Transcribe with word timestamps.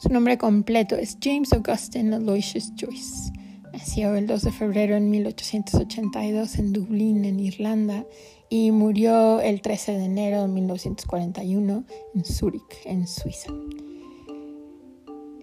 Su 0.00 0.08
nombre 0.08 0.38
completo 0.38 0.96
es 0.96 1.18
James 1.20 1.52
Augustine 1.52 2.16
Aloysius 2.16 2.72
Joyce. 2.74 3.30
Nació 3.70 4.14
el 4.14 4.26
2 4.26 4.40
de 4.44 4.50
febrero 4.50 4.96
en 4.96 5.10
1882 5.10 6.58
en 6.58 6.72
Dublín, 6.72 7.26
en 7.26 7.38
Irlanda, 7.38 8.06
y 8.48 8.70
murió 8.70 9.42
el 9.42 9.60
13 9.60 9.98
de 9.98 10.04
enero 10.06 10.40
de 10.40 10.48
1941 10.48 11.84
en 12.14 12.24
Zúrich, 12.24 12.62
en 12.86 13.06
Suiza. 13.06 13.52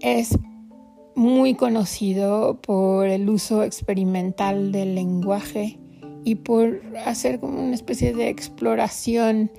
Es 0.01 0.35
muy 1.15 1.53
conocido 1.53 2.59
por 2.59 3.05
el 3.05 3.29
uso 3.29 3.61
experimental 3.61 4.71
del 4.71 4.95
lenguaje 4.95 5.77
y 6.23 6.33
por 6.33 6.81
hacer 7.05 7.39
como 7.39 7.61
una 7.61 7.75
especie 7.75 8.11
de 8.11 8.29
exploración 8.29 9.51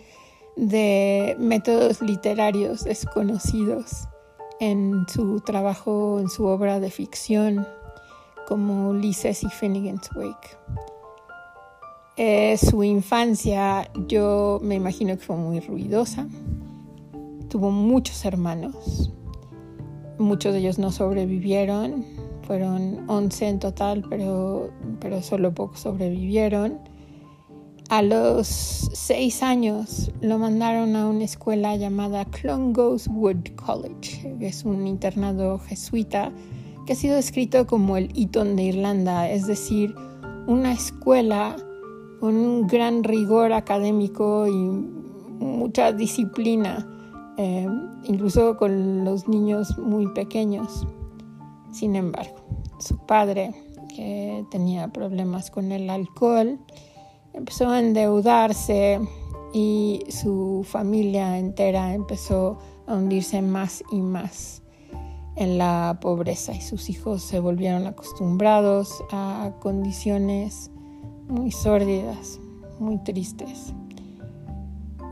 de 0.57 1.37
métodos 1.39 2.03
literarios 2.03 2.83
desconocidos 2.83 4.09
en 4.61 5.07
su 5.09 5.41
trabajo, 5.41 6.19
en 6.21 6.29
su 6.29 6.47
obra 6.47 6.81
de 6.81 6.91
ficción, 6.91 7.67
como 8.47 8.91
Ulises 8.91 9.43
y 9.43 9.49
Finnegan's 9.49 10.11
Wake. 10.15 10.57
Eh, 12.17 12.57
su 12.57 12.83
infancia 12.83 13.91
yo 14.09 14.59
me 14.63 14.75
imagino 14.75 15.17
que 15.17 15.25
fue 15.25 15.37
muy 15.37 15.61
ruidosa. 15.61 16.27
Tuvo 17.49 17.71
muchos 17.71 18.25
hermanos, 18.25 19.13
Muchos 20.19 20.53
de 20.53 20.59
ellos 20.59 20.81
no 20.81 20.91
sobrevivieron, 20.91 22.05
fueron 22.43 23.05
11 23.09 23.49
en 23.49 23.59
total, 23.61 24.05
pero, 24.11 24.71
pero 24.99 25.23
solo 25.23 25.55
pocos 25.55 25.79
sobrevivieron. 25.79 26.81
A 27.91 28.03
los 28.03 28.47
seis 28.47 29.43
años 29.43 30.11
lo 30.21 30.39
mandaron 30.39 30.95
a 30.95 31.07
una 31.07 31.25
escuela 31.25 31.75
llamada 31.77 32.27
Clongowes 32.27 33.09
Wood 33.09 33.55
College, 33.57 34.37
que 34.39 34.49
es 34.49 34.67
un 34.67 34.87
internado 34.87 35.59
jesuita 35.59 36.31
que 36.85 36.93
ha 36.93 36.97
sido 36.97 37.17
descrito 37.17 37.67
como 37.67 37.97
el 37.97 38.13
Eton 38.15 38.57
de 38.57 38.65
Irlanda, 38.65 39.31
es 39.31 39.47
decir, 39.47 39.95
una 40.47 40.73
escuela 40.73 41.57
con 42.21 42.37
un 42.37 42.67
gran 42.67 43.05
rigor 43.05 43.55
académico 43.55 44.47
y 44.47 44.53
mucha 44.53 45.91
disciplina 45.93 46.87
eh, 47.39 47.67
incluso 48.05 48.59
con 48.59 49.03
los 49.03 49.29
niños 49.29 49.79
muy 49.79 50.09
pequeños. 50.09 50.87
Sin 51.73 51.97
embargo, 51.97 52.37
su 52.81 52.99
padre, 52.99 53.55
que 53.97 54.45
tenía 54.51 54.89
problemas 54.89 55.51
con 55.51 55.73
el 55.73 55.89
alcohol, 55.89 56.59
empezó 57.39 57.71
a 57.71 57.79
endeudarse 57.79 59.01
y 59.53 60.05
su 60.11 60.67
familia 60.69 61.39
entera 61.39 61.95
empezó 61.95 62.59
a 62.87 62.95
hundirse 62.95 63.41
más 63.41 63.83
y 63.93 64.01
más 64.01 64.63
en 65.37 65.57
la 65.57 65.99
pobreza 66.01 66.53
y 66.53 66.61
sus 66.61 66.91
hijos 66.91 67.23
se 67.23 67.39
volvieron 67.39 67.87
acostumbrados 67.87 69.05
a 69.13 69.53
condiciones 69.61 70.71
muy 71.29 71.53
sórdidas, 71.53 72.41
muy 72.81 72.99
tristes. 72.99 73.73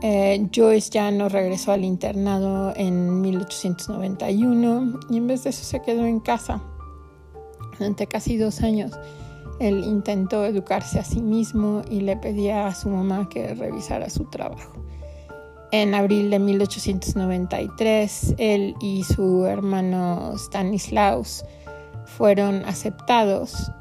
Eh, 0.01 0.47
Joyce 0.53 0.91
ya 0.91 1.09
no 1.11 1.29
regresó 1.29 1.71
al 1.71 1.85
internado 1.85 2.73
en 2.75 3.21
1891 3.21 4.99
y 5.09 5.17
en 5.17 5.27
vez 5.27 5.45
de 5.45 5.51
eso 5.51 5.63
se 5.63 5.81
quedó 5.81 6.05
en 6.05 6.19
casa 6.19 6.61
durante 7.79 8.05
casi 8.05 8.37
dos 8.37 8.61
años. 8.61 8.91
Él 9.59 9.83
intentó 9.83 10.45
educarse 10.45 10.99
a 10.99 11.03
sí 11.03 11.21
mismo 11.21 11.81
y 11.89 12.01
le 12.01 12.17
pedía 12.17 12.67
a 12.67 12.75
su 12.75 12.89
mamá 12.89 13.27
que 13.29 13.53
revisara 13.53 14.09
su 14.09 14.25
trabajo. 14.25 14.73
En 15.71 15.93
abril 15.93 16.29
de 16.29 16.39
1893, 16.39 18.35
él 18.37 18.75
y 18.79 19.03
su 19.03 19.45
hermano 19.45 20.33
Stanislaus 20.37 21.43
fueron 22.05 22.63
aceptados 22.65 23.71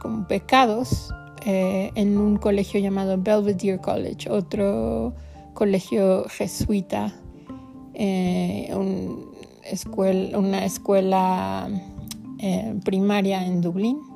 como 0.00 0.26
pecados 0.26 1.14
eh, 1.46 1.92
en 1.94 2.18
un 2.18 2.36
colegio 2.36 2.80
llamado 2.80 3.16
Belvedere 3.18 3.78
College, 3.78 4.28
otro 4.30 5.14
colegio 5.54 6.24
jesuita, 6.28 7.12
eh, 7.94 8.74
una 10.34 10.64
escuela 10.64 11.68
eh, 12.38 12.74
primaria 12.84 13.46
en 13.46 13.60
Dublín. 13.60 14.07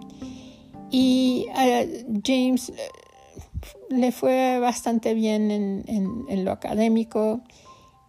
Y 0.92 1.46
a 1.54 1.84
James 2.22 2.68
eh, 2.68 2.74
le 3.90 4.12
fue 4.12 4.60
bastante 4.60 5.14
bien 5.14 5.50
en 5.50 6.44
lo 6.44 6.52
académico 6.52 7.42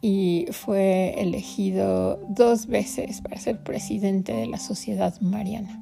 y 0.04 0.48
fue 0.52 1.16
elegido 1.18 2.18
dos 2.28 2.68
veces 2.68 3.22
para 3.22 3.40
ser 3.40 3.64
presidente 3.64 4.34
de 4.34 4.48
la 4.48 4.58
Sociedad 4.58 5.18
Mariana. 5.22 5.80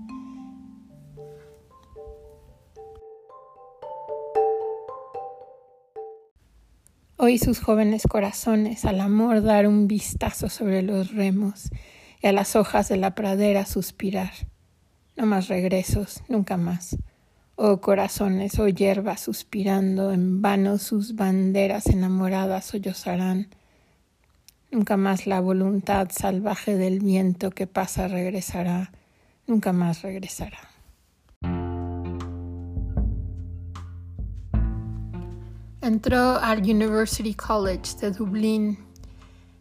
Hoy 7.17 7.39
sus 7.39 7.59
jóvenes 7.59 8.03
corazones 8.07 8.85
al 8.85 9.01
amor 9.01 9.41
dar 9.41 9.67
un 9.67 9.87
vistazo 9.87 10.49
sobre 10.49 10.83
los 10.83 11.15
remos 11.15 11.71
y 12.21 12.27
a 12.27 12.31
las 12.31 12.55
hojas 12.55 12.89
de 12.89 12.97
la 12.97 13.15
pradera 13.15 13.65
suspirar. 13.65 14.50
No 15.17 15.25
más 15.25 15.47
regresos, 15.47 16.23
nunca 16.29 16.57
más. 16.57 16.97
Oh 17.55 17.81
corazones, 17.81 18.57
oh 18.59 18.67
hierba 18.67 19.17
suspirando, 19.17 20.11
en 20.13 20.41
vano 20.41 20.77
sus 20.77 21.15
banderas 21.15 21.87
enamoradas 21.87 22.65
sollozarán. 22.65 23.49
Nunca 24.71 24.95
más 24.95 25.27
la 25.27 25.41
voluntad 25.41 26.09
salvaje 26.11 26.77
del 26.77 26.99
viento 26.99 27.51
que 27.51 27.67
pasa 27.67 28.07
regresará, 28.07 28.91
nunca 29.47 29.73
más 29.73 30.01
regresará. 30.01 30.57
Entró 35.81 36.39
al 36.39 36.59
University 36.59 37.33
College 37.33 37.97
de 37.99 38.11
Dublín, 38.11 38.77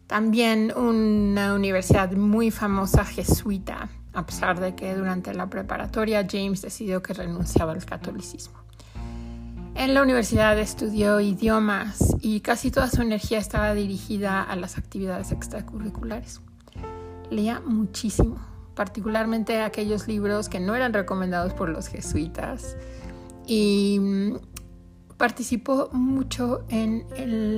también 0.07 0.71
una 0.75 1.53
universidad 1.53 2.11
muy 2.13 2.51
famosa 2.51 3.03
jesuita, 3.03 3.89
a 4.13 4.25
pesar 4.25 4.59
de 4.59 4.75
que 4.75 4.95
durante 4.95 5.33
la 5.33 5.47
preparatoria 5.47 6.27
James 6.29 6.61
decidió 6.61 7.01
que 7.01 7.13
renunciaba 7.13 7.71
al 7.71 7.85
catolicismo. 7.85 8.59
En 9.75 9.93
la 9.93 10.01
universidad 10.01 10.59
estudió 10.59 11.19
idiomas 11.19 12.15
y 12.21 12.41
casi 12.41 12.71
toda 12.71 12.89
su 12.89 13.01
energía 13.01 13.39
estaba 13.39 13.73
dirigida 13.73 14.43
a 14.43 14.55
las 14.55 14.77
actividades 14.77 15.31
extracurriculares. 15.31 16.41
Leía 17.29 17.61
muchísimo, 17.61 18.37
particularmente 18.75 19.61
aquellos 19.61 20.07
libros 20.07 20.49
que 20.49 20.59
no 20.59 20.75
eran 20.75 20.93
recomendados 20.93 21.53
por 21.53 21.69
los 21.69 21.87
jesuitas 21.87 22.75
y 23.47 23.99
participó 25.17 25.89
mucho 25.93 26.65
en, 26.69 27.05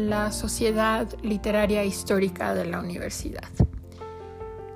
la 0.10 0.32
sociedad 0.32 1.08
literaria 1.24 1.84
histórica 1.86 2.54
de 2.54 2.66
la 2.66 2.80
universidad. 2.80 3.48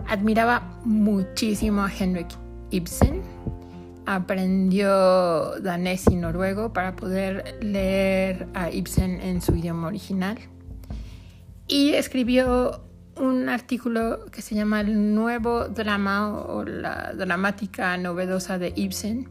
Admiraba 0.07 0.62
muchísimo 0.85 1.84
a 1.84 1.91
Henrik 1.91 2.28
Ibsen, 2.72 3.22
aprendió 4.06 5.59
danés 5.59 6.06
y 6.09 6.16
noruego 6.16 6.72
para 6.72 6.95
poder 6.95 7.57
leer 7.62 8.47
a 8.53 8.72
Ibsen 8.72 9.19
en 9.22 9.41
su 9.41 9.56
idioma 9.56 9.88
original. 9.88 10.38
Y 11.68 11.91
escribió 11.91 12.88
un 13.18 13.50
artículo 13.50 14.25
que 14.31 14.41
se 14.41 14.56
llama 14.56 14.79
El 14.79 15.13
nuevo 15.13 15.68
drama 15.68 16.29
o 16.29 16.63
la 16.63 17.13
dramática 17.13 17.97
novedosa 17.97 18.57
de 18.57 18.72
Ibsen, 18.75 19.28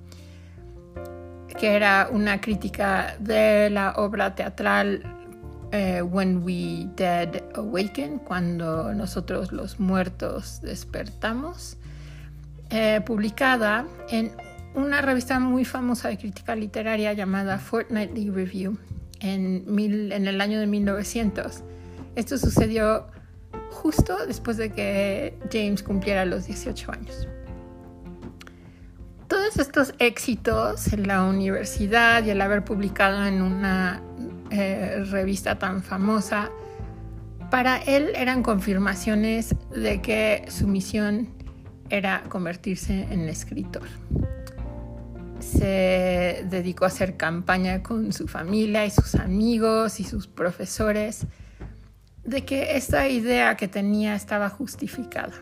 que 1.59 1.75
era 1.75 2.09
una 2.13 2.43
crítica 2.43 3.17
de 3.19 3.71
la 3.71 3.95
obra 3.97 4.35
teatral 4.35 5.16
eh, 5.73 6.03
When 6.03 6.43
We 6.43 6.89
Dead 6.97 7.43
Awaken, 7.55 8.19
cuando 8.19 8.93
nosotros 8.95 9.53
los 9.53 9.81
muertos 9.81 10.61
despertamos, 10.63 11.77
eh, 12.71 13.01
publicada 13.05 13.87
en 14.11 14.33
una 14.75 15.01
revista 15.01 15.39
muy 15.41 15.65
famosa 15.65 16.09
de 16.09 16.19
crítica 16.19 16.55
literaria 16.55 17.13
llamada 17.13 17.59
Fortnightly 17.59 18.31
Review 18.31 18.77
en, 19.21 19.65
en 20.13 20.27
el 20.27 20.41
año 20.41 20.61
de 20.61 20.67
1900. 20.67 21.63
Esto 22.15 22.39
sucedió 22.39 23.07
justo 23.71 24.27
después 24.27 24.57
de 24.57 24.73
que 24.73 25.39
James 25.53 25.83
cumpliera 25.83 26.25
los 26.25 26.47
18 26.47 26.93
años 26.93 27.29
todos 29.29 29.59
estos 29.59 29.95
éxitos 29.99 30.93
en 30.93 31.07
la 31.07 31.25
universidad 31.25 32.25
y 32.25 32.31
el 32.31 32.41
haber 32.41 32.65
publicado 32.65 33.27
en 33.27 33.43
una 33.43 34.03
eh, 34.51 35.05
revista 35.11 35.59
tan 35.59 35.83
famosa, 35.83 36.51
para 37.51 37.79
él 37.79 38.13
eran 38.17 38.43
confirmaciones 38.43 39.55
de 39.75 40.01
que 40.03 40.45
su 40.49 40.67
misión 40.67 41.29
era 41.91 42.25
convertirse 42.29 43.07
en 43.11 43.29
escritor. 43.29 43.87
Se 45.39 46.45
dedicó 46.51 46.85
a 46.85 46.89
hacer 46.89 47.17
campaña 47.17 47.83
con 47.83 48.13
su 48.13 48.27
familia 48.27 48.85
y 48.85 48.91
sus 48.91 49.15
amigos 49.15 50.01
y 50.01 50.05
sus 50.05 50.27
profesores 50.27 51.27
de 52.25 52.45
que 52.45 52.77
esta 52.77 53.09
idea 53.09 53.57
que 53.57 53.69
tenía 53.69 54.17
estaba 54.17 54.49
justificada 54.49 55.33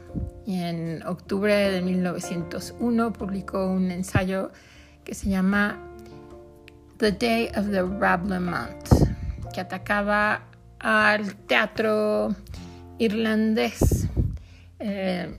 y 0.47 0.61
en 0.61 1.03
octubre 1.07 1.55
de 1.55 1.81
1901 1.81 3.13
publicó 3.13 3.67
un 3.67 3.91
ensayo 3.91 4.53
que 5.03 5.15
se 5.15 5.31
llama 5.31 5.79
The 6.99 7.11
Day 7.11 7.51
of 7.57 7.71
the 7.71 7.83
Rablement, 7.83 8.89
que 9.53 9.61
atacaba 9.61 10.43
al 10.79 11.35
teatro 11.47 12.35
irlandés, 12.99 14.09
eh, 14.79 15.39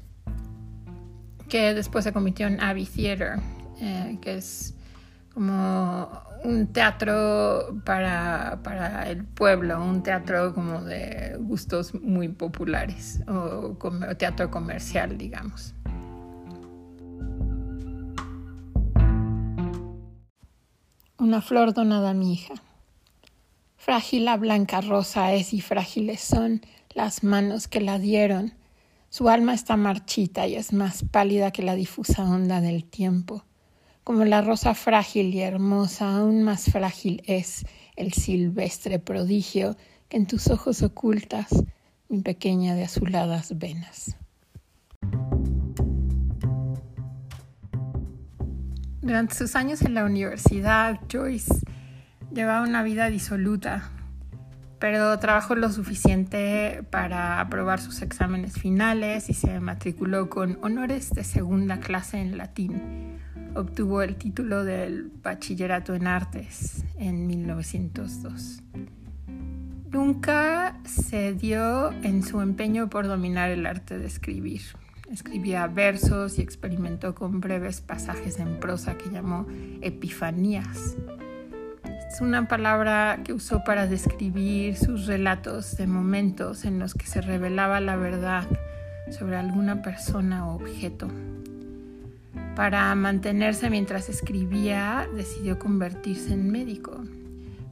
que 1.48 1.74
después 1.74 2.04
se 2.04 2.12
convirtió 2.12 2.48
en 2.48 2.60
Abbey 2.60 2.86
Theatre, 2.86 3.36
eh, 3.80 4.18
que 4.22 4.36
es 4.36 4.76
como 5.34 6.10
un 6.44 6.68
teatro 6.68 7.82
para, 7.86 8.60
para, 8.62 9.10
el 9.10 9.24
pueblo, 9.24 9.84
un 9.84 10.04
teatro 10.04 10.54
como 10.54 10.82
de 10.82 11.36
gustos 11.40 11.94
muy 11.94 12.28
populares 12.28 13.22
o 13.28 13.78
teatro 14.18 14.52
comercial, 14.52 15.18
digamos. 15.18 15.74
Una 21.26 21.42
flor 21.42 21.74
donada 21.74 22.12
a 22.12 22.14
mi 22.14 22.34
hija. 22.34 22.54
Frágil 23.78 24.26
la 24.26 24.38
blanca 24.38 24.80
rosa 24.82 25.34
es 25.34 25.54
y 25.54 25.60
frágiles 25.60 26.22
son 26.22 26.62
las 26.94 27.24
manos 27.24 27.68
que 27.68 27.82
la 27.82 27.98
dieron. 27.98 28.54
Su 29.10 29.28
alma 29.28 29.56
está 29.56 29.76
marchita 29.76 30.46
y 30.46 30.54
es 30.54 30.72
más 30.72 31.04
pálida 31.04 31.50
que 31.50 31.64
la 31.64 31.74
difusa 31.74 32.24
onda 32.24 32.62
del 32.62 32.86
tiempo 32.86 33.44
como 34.04 34.24
la 34.24 34.42
rosa 34.42 34.76
frágil 34.76 35.34
y 35.34 35.42
hermosa, 35.42 36.18
aún 36.18 36.44
más 36.44 36.66
frágil 36.66 37.24
es 37.26 37.66
el 37.96 38.14
silvestre 38.14 39.00
prodigio 39.00 39.76
que 40.10 40.18
en 40.18 40.28
tus 40.28 40.52
ojos 40.52 40.84
ocultas, 40.84 41.48
mi 42.08 42.22
pequeña 42.22 42.76
de 42.76 42.84
azuladas 42.84 43.58
venas. 43.58 44.16
Durante 49.06 49.36
sus 49.36 49.56
años 49.56 49.82
en 49.84 49.94
la 49.94 50.04
universidad, 50.04 51.00
Joyce 51.10 51.54
llevaba 52.34 52.68
una 52.68 52.84
vida 52.84 53.10
disoluta, 53.10 53.92
pero 54.80 55.18
trabajó 55.20 55.56
lo 55.56 55.72
suficiente 55.72 56.84
para 56.90 57.40
aprobar 57.40 57.80
sus 57.80 58.02
exámenes 58.02 58.60
finales 58.60 59.30
y 59.30 59.34
se 59.34 59.62
matriculó 59.62 60.30
con 60.30 60.58
honores 60.62 61.12
de 61.12 61.24
segunda 61.24 61.80
clase 61.80 62.20
en 62.20 62.38
latín 62.38 63.16
obtuvo 63.56 64.02
el 64.02 64.16
título 64.16 64.64
del 64.64 65.12
bachillerato 65.24 65.96
en 65.96 66.08
artes 66.08 66.84
en 66.98 67.26
1902. 67.26 68.62
Nunca 69.92 70.78
cedió 70.86 71.92
en 72.04 72.22
su 72.22 72.42
empeño 72.42 72.90
por 72.90 73.08
dominar 73.08 73.50
el 73.50 73.66
arte 73.66 73.98
de 73.98 74.08
escribir. 74.08 74.62
Escribía 75.12 75.68
versos 75.68 76.40
y 76.40 76.42
experimentó 76.42 77.14
con 77.14 77.40
breves 77.40 77.80
pasajes 77.82 78.40
en 78.40 78.60
prosa 78.60 78.98
que 78.98 79.10
llamó 79.10 79.46
epifanías. 79.82 80.96
Es 82.12 82.22
una 82.22 82.48
palabra 82.48 83.20
que 83.24 83.34
usó 83.34 83.64
para 83.64 83.88
describir 83.88 84.76
sus 84.76 85.06
relatos 85.06 85.78
de 85.78 85.86
momentos 85.86 86.66
en 86.66 86.80
los 86.80 86.94
que 86.96 87.06
se 87.06 87.22
revelaba 87.22 87.80
la 87.82 87.98
verdad 87.98 88.48
sobre 89.12 89.36
alguna 89.36 89.82
persona 89.82 90.48
o 90.48 90.56
objeto. 90.56 91.08
Para 92.56 92.96
mantenerse 92.96 93.70
mientras 93.70 94.10
escribía, 94.10 95.08
decidió 95.16 95.60
convertirse 95.60 96.34
en 96.34 96.50
médico. 96.52 97.04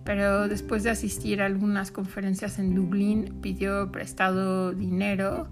Pero 0.04 0.50
después 0.50 0.84
de 0.84 0.90
asistir 0.90 1.42
a 1.42 1.46
algunas 1.46 1.92
conferencias 1.92 2.60
en 2.60 2.76
Dublín, 2.76 3.40
pidió 3.42 3.92
prestado 3.92 4.74
dinero 4.74 5.48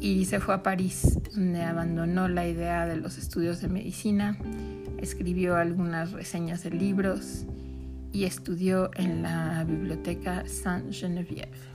y 0.00 0.24
se 0.26 0.40
fue 0.40 0.54
a 0.54 0.62
París, 0.62 1.18
donde 1.34 1.62
abandonó 1.62 2.28
la 2.28 2.46
idea 2.46 2.86
de 2.86 2.96
los 2.96 3.18
estudios 3.18 3.60
de 3.60 3.68
medicina, 3.68 4.38
escribió 4.98 5.56
algunas 5.56 6.12
reseñas 6.12 6.62
de 6.62 6.70
libros 6.70 7.46
y 8.12 8.24
estudió 8.24 8.90
en 8.94 9.22
la 9.22 9.64
biblioteca 9.64 10.44
Saint-Geneviève. 10.46 11.68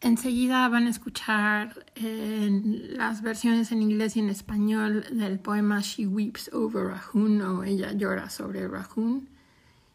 Enseguida 0.00 0.68
van 0.68 0.86
a 0.86 0.90
escuchar 0.90 1.84
las 1.96 3.22
versiones 3.22 3.72
en 3.72 3.82
inglés 3.82 4.16
y 4.16 4.20
en 4.20 4.30
español 4.30 5.04
del 5.12 5.38
poema 5.38 5.80
She 5.80 6.06
Weeps 6.06 6.50
Over 6.52 6.86
Rahun 6.86 7.42
o 7.42 7.64
Ella 7.64 7.92
llora 7.92 8.30
sobre 8.30 8.66
Rahun 8.68 9.28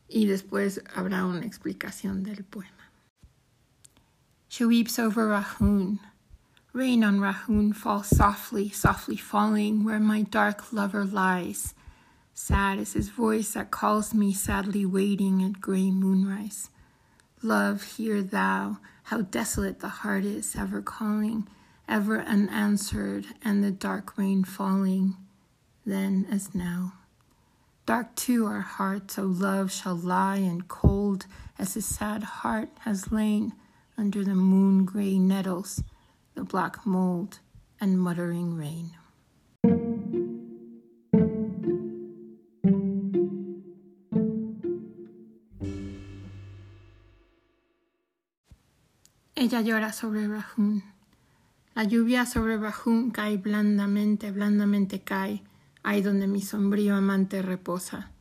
y 0.08 0.26
después 0.26 0.82
habrá 0.96 1.26
una 1.26 1.46
explicación 1.46 2.24
del 2.24 2.44
poema. 2.44 2.92
She 4.48 4.66
weeps 4.66 5.00
over 5.00 5.28
Rahun. 5.28 6.00
Rain 6.74 7.04
on 7.04 7.20
Rahun 7.20 7.76
falls 7.76 8.08
softly, 8.08 8.70
softly 8.70 9.18
falling 9.18 9.84
where 9.84 10.00
my 10.00 10.22
dark 10.22 10.72
lover 10.72 11.06
lies. 11.06 11.74
Sad 12.34 12.80
is 12.80 12.94
his 12.94 13.10
voice 13.10 13.54
that 13.54 13.72
calls 13.72 14.14
me 14.14 14.34
sadly 14.34 14.86
waiting 14.86 15.44
at 15.44 15.62
grey 15.62 15.92
moonrise. 15.92 16.70
Love, 17.42 17.84
hear 17.84 18.22
thou 18.22 18.78
how 19.04 19.22
desolate 19.22 19.80
the 19.80 19.90
heart 19.90 20.24
is, 20.24 20.56
ever 20.56 20.82
calling, 20.82 21.48
ever 21.88 22.22
unanswered, 22.22 23.26
and 23.44 23.64
the 23.64 23.72
dark 23.72 24.18
rain 24.18 24.44
falling, 24.44 25.16
then 25.86 26.26
as 26.32 26.56
now. 26.56 26.94
Dark 27.86 28.16
too 28.16 28.46
our 28.46 28.62
hearts, 28.62 29.20
O 29.20 29.24
love, 29.24 29.70
shall 29.70 29.96
lie, 29.96 30.38
and 30.38 30.68
cold 30.70 31.26
as 31.60 31.74
his 31.74 31.86
sad 31.86 32.24
heart 32.24 32.70
has 32.82 33.12
lain 33.12 33.54
under 33.98 34.24
the 34.24 34.36
moon 34.36 34.86
gray 34.86 35.20
nettles, 35.20 35.84
the 36.34 36.44
black 36.46 36.86
mold, 36.86 37.40
and 37.82 38.00
muttering 38.00 38.56
rain. 38.56 38.92
Ella 49.36 49.62
llora 49.62 49.92
sobre 49.92 50.26
Rahun. 50.26 50.82
La 51.76 51.84
lluvia 51.84 52.26
sobre 52.26 52.58
Rahun 52.58 53.12
cae 53.12 53.38
blandamente, 53.38 54.32
blandamente 54.32 55.04
cae, 55.04 55.42
ahí 55.84 56.02
donde 56.02 56.28
mi 56.28 56.42
sombrío 56.42 56.96
amante 56.96 57.42
reposa. 57.42 58.12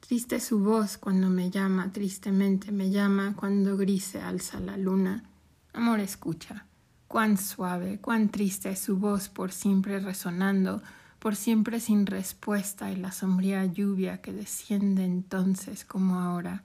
Triste 0.00 0.40
su 0.40 0.60
voz 0.60 0.96
cuando 0.96 1.28
me 1.28 1.50
llama, 1.50 1.92
tristemente 1.92 2.72
me 2.72 2.90
llama 2.90 3.34
cuando 3.36 3.76
grise 3.76 4.20
alza 4.20 4.58
la 4.60 4.76
luna. 4.76 5.24
Amor, 5.72 6.00
escucha. 6.00 6.66
Cuán 7.06 7.36
suave, 7.36 7.98
cuán 8.00 8.28
triste 8.28 8.70
es 8.70 8.78
su 8.78 8.96
voz 8.96 9.28
por 9.28 9.52
siempre 9.52 9.98
resonando, 10.00 10.82
por 11.18 11.36
siempre 11.36 11.80
sin 11.80 12.06
respuesta 12.06 12.90
y 12.90 12.96
la 12.96 13.12
sombría 13.12 13.64
lluvia 13.66 14.20
que 14.20 14.32
desciende 14.32 15.04
entonces 15.04 15.84
como 15.84 16.18
ahora. 16.18 16.64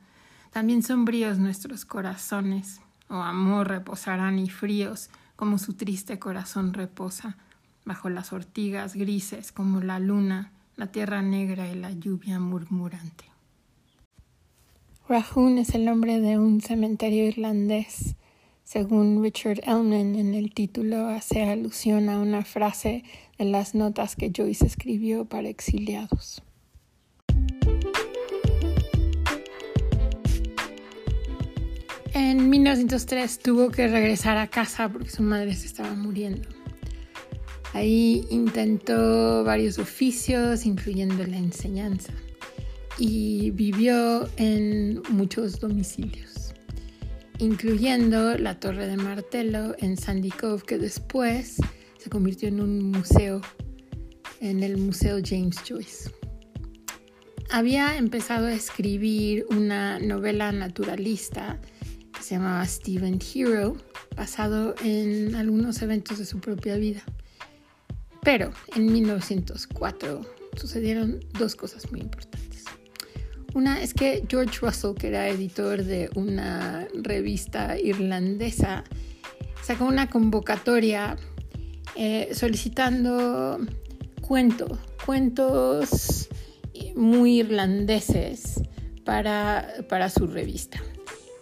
También 0.51 0.83
sombríos 0.83 1.37
nuestros 1.37 1.83
corazones, 1.83 2.79
oh 3.09 3.21
amor, 3.21 3.67
reposarán 3.67 4.39
y 4.39 4.49
fríos 4.49 5.09
como 5.35 5.57
su 5.57 5.73
triste 5.73 6.17
corazón 6.17 6.73
reposa, 6.73 7.37
bajo 7.85 8.09
las 8.09 8.33
ortigas 8.33 8.95
grises 8.95 9.51
como 9.51 9.79
la 9.79 9.99
luna, 9.99 10.51
la 10.75 10.87
tierra 10.87 11.21
negra 11.21 11.71
y 11.71 11.75
la 11.75 11.91
lluvia 11.91 12.39
murmurante. 12.39 13.25
Rahun 15.07 15.59
es 15.59 15.75
el 15.75 15.85
nombre 15.85 16.19
de 16.19 16.39
un 16.39 16.61
cementerio 16.61 17.27
irlandés. 17.27 18.15
Según 18.63 19.21
Richard 19.21 19.59
Ellman, 19.63 20.15
en 20.15 20.33
el 20.33 20.51
título 20.51 21.07
hace 21.07 21.43
alusión 21.43 22.09
a 22.09 22.17
una 22.17 22.43
frase 22.43 23.03
de 23.37 23.45
las 23.45 23.75
notas 23.75 24.15
que 24.15 24.31
Joyce 24.35 24.65
escribió 24.65 25.25
para 25.25 25.47
exiliados. 25.47 26.41
En 32.15 32.49
1903 32.49 33.39
tuvo 33.39 33.69
que 33.69 33.87
regresar 33.87 34.37
a 34.37 34.47
casa 34.47 34.89
porque 34.89 35.09
su 35.09 35.21
madre 35.21 35.53
se 35.53 35.67
estaba 35.67 35.93
muriendo. 35.93 36.54
Ahí 37.75 38.25
intentó 38.29 39.43
varios 39.43 39.79
oficios, 39.79 40.65
incluyendo 40.65 41.27
la 41.27 41.35
enseñanza, 41.35 42.13
y 42.97 43.51
vivió 43.51 44.29
en 44.37 45.01
muchos 45.09 45.59
domicilios, 45.59 46.53
incluyendo 47.37 48.37
la 48.37 48.61
Torre 48.61 48.87
de 48.87 48.95
Martelo 48.95 49.75
en 49.79 49.97
Sandy 49.97 50.31
Cove, 50.31 50.63
que 50.65 50.77
después 50.77 51.57
se 51.97 52.09
convirtió 52.09 52.47
en 52.47 52.61
un 52.61 52.91
museo, 52.91 53.41
en 54.39 54.63
el 54.63 54.77
Museo 54.77 55.17
James 55.21 55.57
Joyce. 55.67 56.09
Había 57.49 57.97
empezado 57.97 58.47
a 58.47 58.53
escribir 58.53 59.45
una 59.49 59.99
novela 59.99 60.53
naturalista 60.53 61.59
se 62.21 62.35
llamaba 62.35 62.65
Steven 62.65 63.19
Hero, 63.35 63.77
basado 64.15 64.73
en 64.83 65.35
algunos 65.35 65.79
eventos 65.83 66.17
de 66.17 66.25
su 66.25 66.39
propia 66.39 66.75
vida. 66.75 67.03
Pero 68.25 68.51
en 68.75 68.91
1904 68.91 70.21
sucedieron 70.57 71.19
dos 71.37 71.55
cosas 71.55 71.89
muy 71.91 72.01
importantes. 72.01 72.65
Una 73.53 73.81
es 73.81 73.93
que 73.93 74.25
George 74.27 74.59
Russell, 74.61 74.95
que 74.95 75.07
era 75.09 75.29
editor 75.29 75.83
de 75.83 76.09
una 76.15 76.87
revista 76.95 77.79
irlandesa, 77.79 78.83
sacó 79.61 79.85
una 79.85 80.09
convocatoria 80.09 81.17
eh, 81.95 82.31
solicitando 82.33 83.59
cuentos, 84.21 84.77
cuentos 85.05 86.27
muy 86.95 87.41
irlandeses 87.41 88.59
para, 89.05 89.67
para 89.87 90.09
su 90.09 90.25
revista 90.25 90.81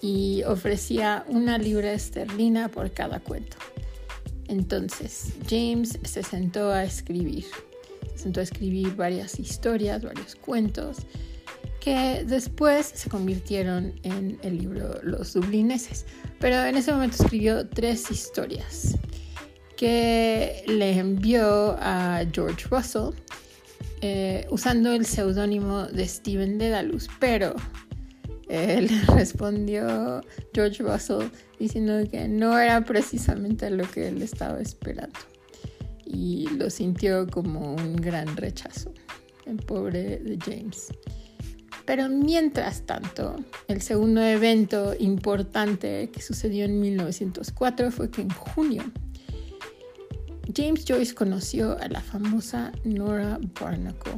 y 0.02 0.44
ofrecía 0.44 1.24
una 1.30 1.58
libra 1.58 1.94
esterlina 1.94 2.68
por 2.68 2.92
cada 2.92 3.22
cuento. 3.22 3.56
Entonces, 4.48 5.34
James 5.50 6.00
se 6.04 6.24
sentó 6.24 6.72
a 6.72 6.84
escribir. 6.84 7.46
Se 8.16 8.24
sentó 8.24 8.40
a 8.40 8.44
escribir 8.44 8.96
varias 8.96 9.40
historias, 9.40 10.04
varios 10.04 10.36
cuentos, 10.36 10.98
que 11.80 12.24
después 12.26 12.92
se 12.94 13.10
convirtieron 13.10 13.94
en 14.04 14.40
el 14.44 14.58
libro 14.58 15.00
Los 15.04 15.34
Dublineses. 15.34 16.06
Pero 16.40 16.64
en 16.64 16.78
ese 16.78 16.92
momento 16.92 17.18
escribió 17.22 17.68
tres 17.68 18.10
historias 18.12 18.98
que 19.76 20.64
le 20.68 20.98
envió 20.98 21.76
a 21.80 22.24
George 22.32 22.68
Russell 22.70 23.14
eh, 24.02 24.46
usando 24.50 24.92
el 24.92 25.06
seudónimo 25.06 25.84
de 25.84 26.08
Stephen 26.08 26.58
Dedalus, 26.58 27.08
pero 27.20 27.56
él 28.50 28.90
respondió 29.08 30.22
George 30.54 30.84
Russell 30.84 31.28
diciendo 31.60 32.04
que 32.10 32.28
no 32.28 32.58
era 32.58 32.84
precisamente 32.84 33.70
lo 33.70 33.90
que 33.90 34.10
él 34.10 34.22
estaba 34.22 34.60
esperando 34.60 35.20
y 36.06 36.48
lo 36.58 36.70
sintió 36.70 37.28
como 37.28 37.74
un 37.74 37.96
gran 37.96 38.36
rechazo, 38.38 38.94
el 39.46 39.58
pobre 39.58 40.20
de 40.20 40.38
James. 40.38 40.92
Pero 41.86 42.08
mientras 42.08 42.84
tanto, 42.84 43.36
el 43.68 43.82
segundo 43.82 44.22
evento 44.22 44.94
importante 44.98 46.10
que 46.12 46.22
sucedió 46.22 46.66
en 46.66 46.80
1904 46.80 47.92
fue 47.92 48.10
que 48.10 48.22
en 48.22 48.30
junio 48.30 48.84
James 50.56 50.86
Joyce 50.88 51.16
conoció 51.16 51.78
a 51.80 51.88
la 51.88 52.02
famosa 52.02 52.72
Nora 52.84 53.40
Barnacle. 53.60 54.14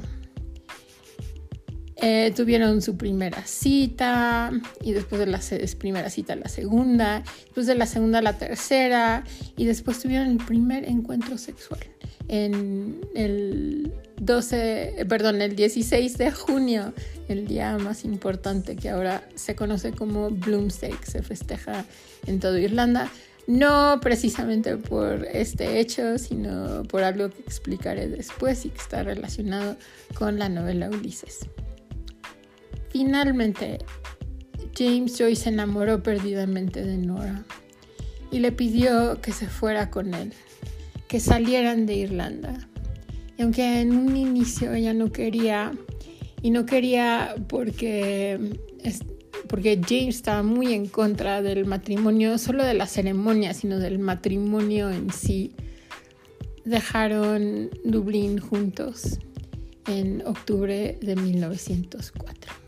Eh, 2.07 2.31
tuvieron 2.35 2.83
su 2.83 2.97
primera 2.97 3.47
cita 3.47 4.51
y 4.83 4.91
después 4.91 5.17
de 5.17 5.25
la 5.25 5.41
primera 5.79 6.11
cita 6.11 6.35
la 6.35 6.49
segunda, 6.49 7.23
después 7.45 7.65
de 7.65 7.73
la 7.73 7.87
segunda 7.87 8.21
la 8.21 8.37
tercera 8.37 9.23
y 9.57 9.65
después 9.65 9.99
tuvieron 9.99 10.27
el 10.27 10.37
primer 10.37 10.87
encuentro 10.87 11.39
sexual 11.39 11.79
en 12.27 13.01
el 13.15 13.91
12, 14.17 15.07
perdón, 15.09 15.41
el 15.41 15.55
16 15.55 16.19
de 16.19 16.31
junio, 16.31 16.93
el 17.27 17.47
día 17.47 17.75
más 17.79 18.05
importante 18.05 18.75
que 18.75 18.91
ahora 18.91 19.27
se 19.33 19.55
conoce 19.55 19.91
como 19.91 20.29
Bloomsday, 20.29 20.93
se 21.01 21.23
festeja 21.23 21.85
en 22.27 22.39
toda 22.39 22.59
Irlanda. 22.59 23.09
No 23.47 23.99
precisamente 23.99 24.77
por 24.77 25.25
este 25.25 25.79
hecho, 25.79 26.19
sino 26.19 26.83
por 26.83 27.01
algo 27.01 27.31
que 27.31 27.41
explicaré 27.41 28.07
después 28.07 28.63
y 28.65 28.69
que 28.69 28.77
está 28.77 29.01
relacionado 29.01 29.75
con 30.13 30.37
la 30.37 30.49
novela 30.49 30.89
Ulises. 30.89 31.47
Finalmente, 32.97 33.79
James 34.73 35.17
Joyce 35.17 35.43
se 35.43 35.49
enamoró 35.49 36.01
perdidamente 36.01 36.81
de 36.81 36.97
Nora 36.97 37.43
y 38.31 38.39
le 38.39 38.53
pidió 38.53 39.19
que 39.19 39.33
se 39.33 39.47
fuera 39.47 39.89
con 39.91 40.13
él, 40.13 40.31
que 41.09 41.19
salieran 41.19 41.87
de 41.87 41.95
Irlanda. 41.95 42.69
Y 43.37 43.41
aunque 43.41 43.81
en 43.81 43.97
un 43.97 44.15
inicio 44.15 44.73
ella 44.73 44.93
no 44.93 45.11
quería, 45.11 45.73
y 46.41 46.51
no 46.51 46.65
quería 46.65 47.35
porque, 47.49 48.57
porque 49.49 49.81
James 49.85 50.15
estaba 50.15 50.41
muy 50.41 50.73
en 50.73 50.87
contra 50.87 51.41
del 51.41 51.65
matrimonio, 51.65 52.37
solo 52.37 52.63
de 52.63 52.75
la 52.75 52.87
ceremonia, 52.87 53.53
sino 53.53 53.77
del 53.77 53.99
matrimonio 53.99 54.89
en 54.89 55.11
sí, 55.11 55.51
dejaron 56.63 57.71
Dublín 57.83 58.39
juntos 58.39 59.19
en 59.85 60.25
octubre 60.25 60.97
de 61.01 61.15
1904. 61.17 62.64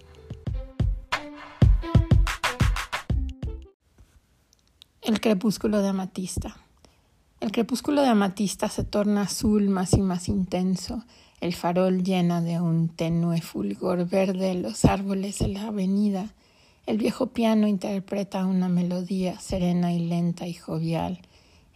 El 5.07 5.21
crepúsculo 5.21 5.81
de 5.81 5.87
amatista. 5.87 6.57
El 7.39 7.53
crepúsculo 7.53 8.01
de 8.01 8.09
amatista 8.09 8.67
se 8.67 8.83
torna 8.83 9.21
azul 9.21 9.69
más 9.69 9.93
y 9.93 10.01
más 10.01 10.27
intenso. 10.27 11.01
El 11.39 11.55
farol 11.55 12.03
llena 12.03 12.41
de 12.41 12.59
un 12.59 12.89
tenue 12.89 13.39
fulgor 13.39 14.05
verde 14.09 14.53
los 14.55 14.83
árboles 14.83 15.39
de 15.39 15.47
la 15.47 15.67
avenida. 15.67 16.33
El 16.85 16.97
viejo 16.97 17.27
piano 17.27 17.69
interpreta 17.69 18.45
una 18.45 18.67
melodía 18.67 19.39
serena 19.39 19.93
y 19.93 19.99
lenta 19.99 20.45
y 20.45 20.55
jovial. 20.55 21.21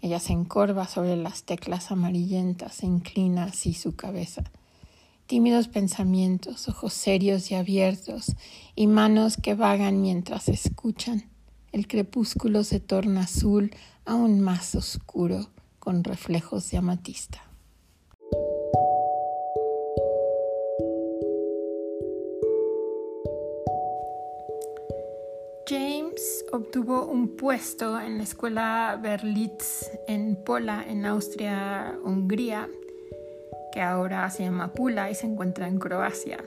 Ella 0.02 0.20
se 0.20 0.34
encorva 0.34 0.90
sobre 0.90 1.16
las 1.16 1.44
teclas 1.44 1.90
amarillentas, 1.90 2.76
se 2.76 2.86
inclina 2.86 3.46
así 3.46 3.74
su 3.74 3.96
cabeza. 3.96 4.44
Tímidos 5.28 5.70
pensamientos, 5.70 6.68
ojos 6.68 6.92
serios 6.92 7.50
y 7.50 7.56
abiertos, 7.56 8.36
y 8.76 8.88
manos 8.88 9.38
que 9.38 9.56
vagan 9.56 10.02
mientras 10.02 10.50
escuchan 10.50 11.31
el 11.72 11.88
crepúsculo 11.88 12.64
se 12.64 12.80
torna 12.80 13.22
azul 13.22 13.72
aún 14.06 14.42
más 14.42 14.76
oscuro 14.76 15.50
con 15.80 16.04
reflejos 16.04 16.70
de 16.70 16.78
amatista. 16.78 17.44
James 25.68 26.46
obtuvo 26.52 27.06
un 27.06 27.38
puesto 27.38 27.98
en 28.00 28.18
la 28.18 28.24
escuela 28.24 29.00
Berlitz 29.02 29.90
en 30.06 30.36
Pola, 30.36 30.84
en 30.86 31.06
Austria-Hungría, 31.06 32.68
que 33.72 33.82
ahora 33.82 34.30
se 34.30 34.44
llama 34.44 34.74
Pula 34.74 35.10
y 35.10 35.16
se 35.16 35.28
encuentra 35.28 35.70
en 35.70 35.80
Croacia. 35.80 36.44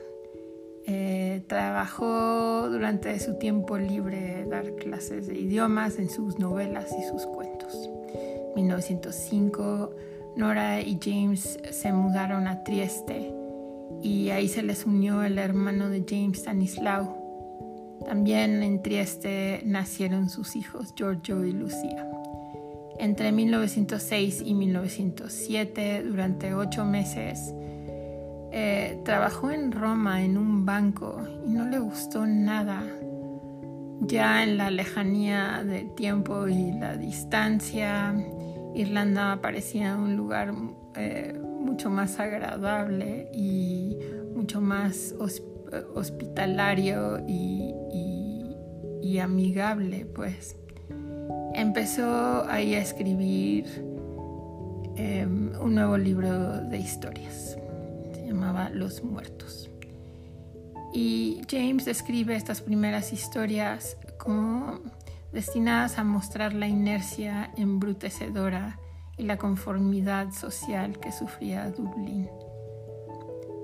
Eh, 0.87 1.43
trabajó 1.47 2.69
durante 2.69 3.19
su 3.19 3.38
tiempo 3.38 3.79
libre 3.79 4.45
dar 4.50 4.75
clases 4.75 5.26
de 5.26 5.38
idiomas 5.38 5.99
en 5.99 6.11
sus 6.11 6.38
novelas 6.38 6.95
y 6.99 7.03
sus 7.09 7.25
cuentos. 7.25 7.88
En 8.12 8.55
1905, 8.57 9.91
Nora 10.37 10.83
y 10.83 10.99
James 11.03 11.59
se 11.71 11.93
mudaron 11.93 12.47
a 12.47 12.64
Trieste 12.64 13.33
y 14.03 14.29
ahí 14.31 14.49
se 14.49 14.62
les 14.62 14.85
unió 14.85 15.23
el 15.23 15.38
hermano 15.38 15.88
de 15.88 16.05
James, 16.07 16.38
Stanislao. 16.38 18.00
También 18.05 18.62
en 18.62 18.83
Trieste 18.83 19.62
nacieron 19.64 20.29
sus 20.29 20.55
hijos, 20.55 20.95
Giorgio 20.95 21.45
y 21.45 21.53
Lucía. 21.53 22.07
Entre 22.99 23.33
1906 23.33 24.43
y 24.45 24.55
1907, 24.55 26.03
durante 26.05 26.55
ocho 26.55 26.85
meses, 26.85 27.55
eh, 28.56 29.00
trabajó 29.04 29.50
en 29.50 29.73
Roma 29.73 30.23
en 30.23 30.38
un 30.38 30.64
banco 30.64 31.20
y 31.44 31.50
no 31.50 31.64
le 31.68 31.80
gustó 31.80 32.25
nada. 32.25 32.84
Ya 34.02 34.44
en 34.44 34.58
la 34.58 34.70
lejanía 34.70 35.64
del 35.64 35.92
tiempo 35.96 36.46
y 36.46 36.70
la 36.70 36.96
distancia, 36.96 38.14
Irlanda 38.73 39.40
parecía 39.42 39.96
un 39.96 40.16
lugar 40.16 40.54
eh, 40.94 41.37
mucho 41.37 41.90
más 41.90 42.20
agradable 42.20 43.28
y 43.34 43.99
mucho 44.37 44.61
más 44.61 45.12
hospitalario 45.96 47.25
y, 47.26 47.75
amigable, 49.20 50.06
pues. 50.06 50.56
Empezó 51.54 52.44
ahí 52.49 52.75
a 52.75 52.78
escribir 52.78 53.64
em, 54.96 55.52
un 55.61 55.75
nuevo 55.75 55.96
libro 55.96 56.61
de 56.61 56.78
historias 56.78 57.58
llamaba 58.35 58.69
Los 58.71 59.03
Muertos. 59.05 59.71
Y 60.93 61.43
James 61.49 61.85
describe 61.85 62.35
estas 62.35 62.61
primeras 62.61 63.12
historias 63.12 63.97
como 64.19 64.81
destinadas 65.33 65.99
a 65.99 66.05
mostrar 66.05 66.53
la 66.53 66.67
inercia 66.67 67.53
embrutecedora 67.57 68.79
y 69.17 69.25
la 69.25 69.37
conformidad 69.37 70.33
social 70.33 70.99
que 70.99 71.12
sufría 71.12 71.71
Dublín. 71.71 72.29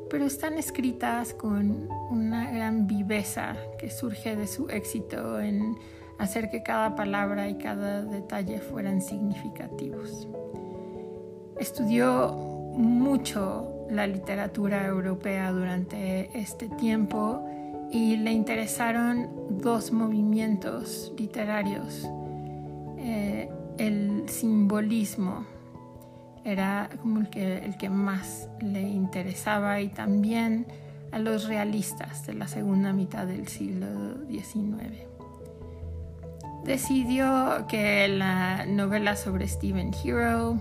Pero 0.08 0.24
están 0.24 0.54
escritas 0.54 1.34
con 1.34 1.88
una 2.10 2.50
gran 2.50 2.86
viveza 2.86 3.56
que 3.78 3.90
surge 3.90 4.34
de 4.34 4.46
su 4.46 4.68
éxito 4.68 5.40
en 5.40 5.76
hacer 6.18 6.50
que 6.50 6.62
cada 6.62 6.96
palabra 6.96 7.48
y 7.48 7.58
cada 7.58 8.02
detalle 8.02 8.58
fueran 8.58 9.00
significativos. 9.00 10.28
Estudió 11.58 12.32
mucho 12.76 13.79
la 13.90 14.06
literatura 14.06 14.86
europea 14.86 15.50
durante 15.50 16.30
este 16.38 16.68
tiempo 16.68 17.44
y 17.90 18.16
le 18.16 18.32
interesaron 18.32 19.28
dos 19.50 19.92
movimientos 19.92 21.12
literarios. 21.18 22.08
Eh, 22.98 23.48
el 23.78 24.28
simbolismo 24.28 25.44
era 26.44 26.88
como 27.00 27.20
el 27.20 27.30
que, 27.30 27.58
el 27.58 27.76
que 27.76 27.90
más 27.90 28.48
le 28.60 28.82
interesaba 28.82 29.80
y 29.80 29.88
también 29.88 30.66
a 31.12 31.18
los 31.18 31.48
realistas 31.48 32.26
de 32.26 32.34
la 32.34 32.46
segunda 32.46 32.92
mitad 32.92 33.26
del 33.26 33.48
siglo 33.48 33.86
XIX. 34.28 35.10
Decidió 36.64 37.66
que 37.68 38.06
la 38.08 38.66
novela 38.66 39.16
sobre 39.16 39.48
Stephen 39.48 39.92
Hero 40.04 40.60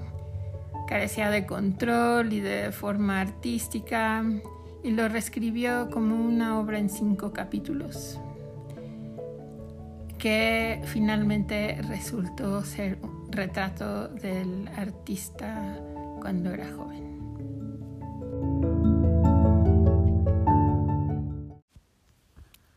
carecía 0.89 1.29
de 1.29 1.46
control 1.46 2.34
y 2.34 2.39
de 2.39 2.72
forma 2.72 3.22
artística 3.22 4.25
y 4.84 4.89
lo 4.89 5.08
reescribió 5.08 5.88
como 5.91 6.15
una 6.15 6.60
obra 6.60 6.79
en 6.79 6.89
cinco 6.89 7.31
capítulos 7.31 8.19
que 10.17 10.81
finalmente 10.86 11.79
resultó 11.88 12.63
ser 12.63 12.98
un 13.03 13.31
retrato 13.31 14.08
del 14.08 14.67
artista 14.69 15.79
cuando 16.19 16.51
era 16.51 16.74
joven. 16.74 17.19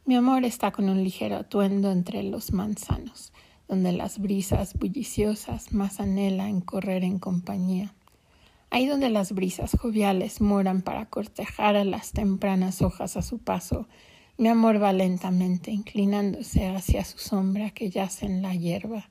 Mi 0.04 0.16
amor 0.16 0.44
está 0.44 0.70
con 0.70 0.90
un 0.90 1.02
ligero 1.02 1.36
atuendo 1.36 1.90
entre 1.90 2.22
los 2.22 2.52
manzanos, 2.52 3.32
donde 3.66 3.92
las 3.92 4.18
brisas 4.18 4.74
bulliciosas 4.74 5.72
más 5.72 5.98
anhelan 5.98 6.60
correr 6.60 7.04
en 7.04 7.18
compañía. 7.18 7.94
Ahí 8.74 8.86
donde 8.86 9.10
las 9.10 9.32
brisas 9.32 9.76
joviales 9.78 10.40
moran 10.40 10.80
para 10.80 11.04
cortejar 11.04 11.76
a 11.76 11.84
las 11.84 12.12
tempranas 12.12 12.80
hojas 12.80 13.18
a 13.18 13.22
su 13.22 13.36
paso, 13.36 13.86
mi 14.38 14.48
amor 14.48 14.82
va 14.82 14.94
lentamente 14.94 15.70
inclinándose 15.70 16.66
hacia 16.68 17.04
su 17.04 17.18
sombra 17.18 17.68
que 17.68 17.90
yace 17.90 18.24
en 18.24 18.40
la 18.40 18.54
hierba, 18.54 19.10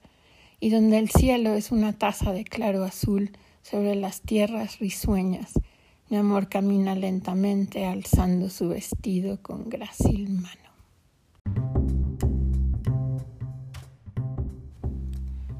y 0.60 0.72
donde 0.72 0.98
el 0.98 1.12
cielo 1.12 1.54
es 1.54 1.72
una 1.72 1.94
taza 1.94 2.34
de 2.34 2.44
claro 2.44 2.84
azul 2.84 3.38
sobre 3.62 3.94
las 3.94 4.22
tierras 4.22 4.80
risueñas, 4.80 5.54
mi 6.10 6.18
amor 6.18 6.50
camina 6.50 6.96
lentamente 6.96 7.86
alzando 7.86 8.50
su 8.50 8.70
vestido 8.70 9.44
con 9.44 9.70
grácil 9.70 10.28
mano. 10.28 10.71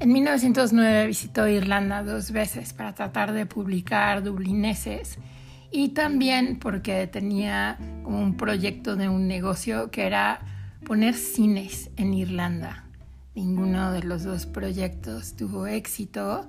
En 0.02 0.12
1909 0.12 1.06
visitó 1.06 1.46
Irlanda 1.46 2.02
dos 2.02 2.32
veces 2.32 2.72
para 2.72 2.92
tratar 2.92 3.32
de 3.32 3.46
publicar 3.46 4.24
dublineses 4.24 5.16
y 5.70 5.90
también 5.90 6.58
porque 6.58 7.06
tenía 7.06 7.78
como 8.02 8.18
un 8.18 8.36
proyecto 8.36 8.96
de 8.96 9.08
un 9.08 9.28
negocio 9.28 9.92
que 9.92 10.04
era 10.04 10.40
poner 10.84 11.14
cines 11.14 11.88
en 11.96 12.14
Irlanda. 12.14 12.84
Ninguno 13.36 13.92
de 13.92 14.02
los 14.02 14.24
dos 14.24 14.44
proyectos 14.44 15.36
tuvo 15.36 15.68
éxito 15.68 16.48